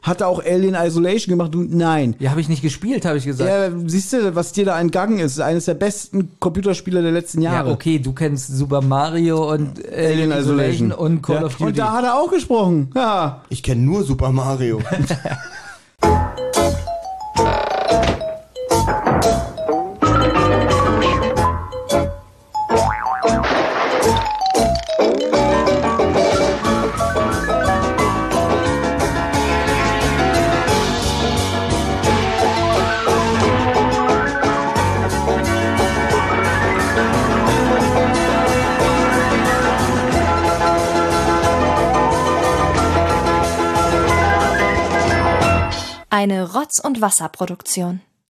Hat 0.00 0.22
er 0.22 0.28
auch 0.28 0.42
Alien 0.42 0.74
Isolation 0.74 1.32
gemacht? 1.36 1.52
Du, 1.54 1.66
nein. 1.68 2.16
Ja, 2.18 2.30
habe 2.30 2.40
ich 2.40 2.48
nicht 2.48 2.62
gespielt, 2.62 3.04
habe 3.04 3.18
ich 3.18 3.26
gesagt. 3.26 3.50
Ja, 3.50 3.68
siehst 3.86 4.14
du, 4.14 4.34
was 4.34 4.52
dir 4.52 4.64
da 4.64 4.80
entgangen 4.80 5.18
ist? 5.18 5.38
Eines 5.38 5.66
der 5.66 5.74
besten 5.74 6.30
Computerspiele 6.40 7.02
der 7.02 7.12
letzten 7.12 7.42
Ja, 7.42 7.52
Jahre. 7.52 7.72
okay, 7.72 7.98
du 7.98 8.14
kennst 8.14 8.56
Super 8.56 8.80
Mario 8.80 9.52
und 9.52 9.84
äh, 9.84 10.12
Alien 10.12 10.30
Isolation 10.30 10.45
und 10.92 11.22
Call 11.22 11.36
ja. 11.36 11.44
of 11.44 11.52
Duty. 11.52 11.64
Und 11.64 11.78
da 11.78 11.92
hat 11.92 12.04
er 12.04 12.16
auch 12.16 12.30
gesprochen. 12.30 12.90
Ja. 12.94 13.42
Ich 13.48 13.62
kenne 13.62 13.82
nur 13.82 14.04
Super 14.04 14.32
Mario. 14.32 14.80
Rotz- 46.66 46.80
und 46.80 47.00
Wasserproduktion. 47.00 48.00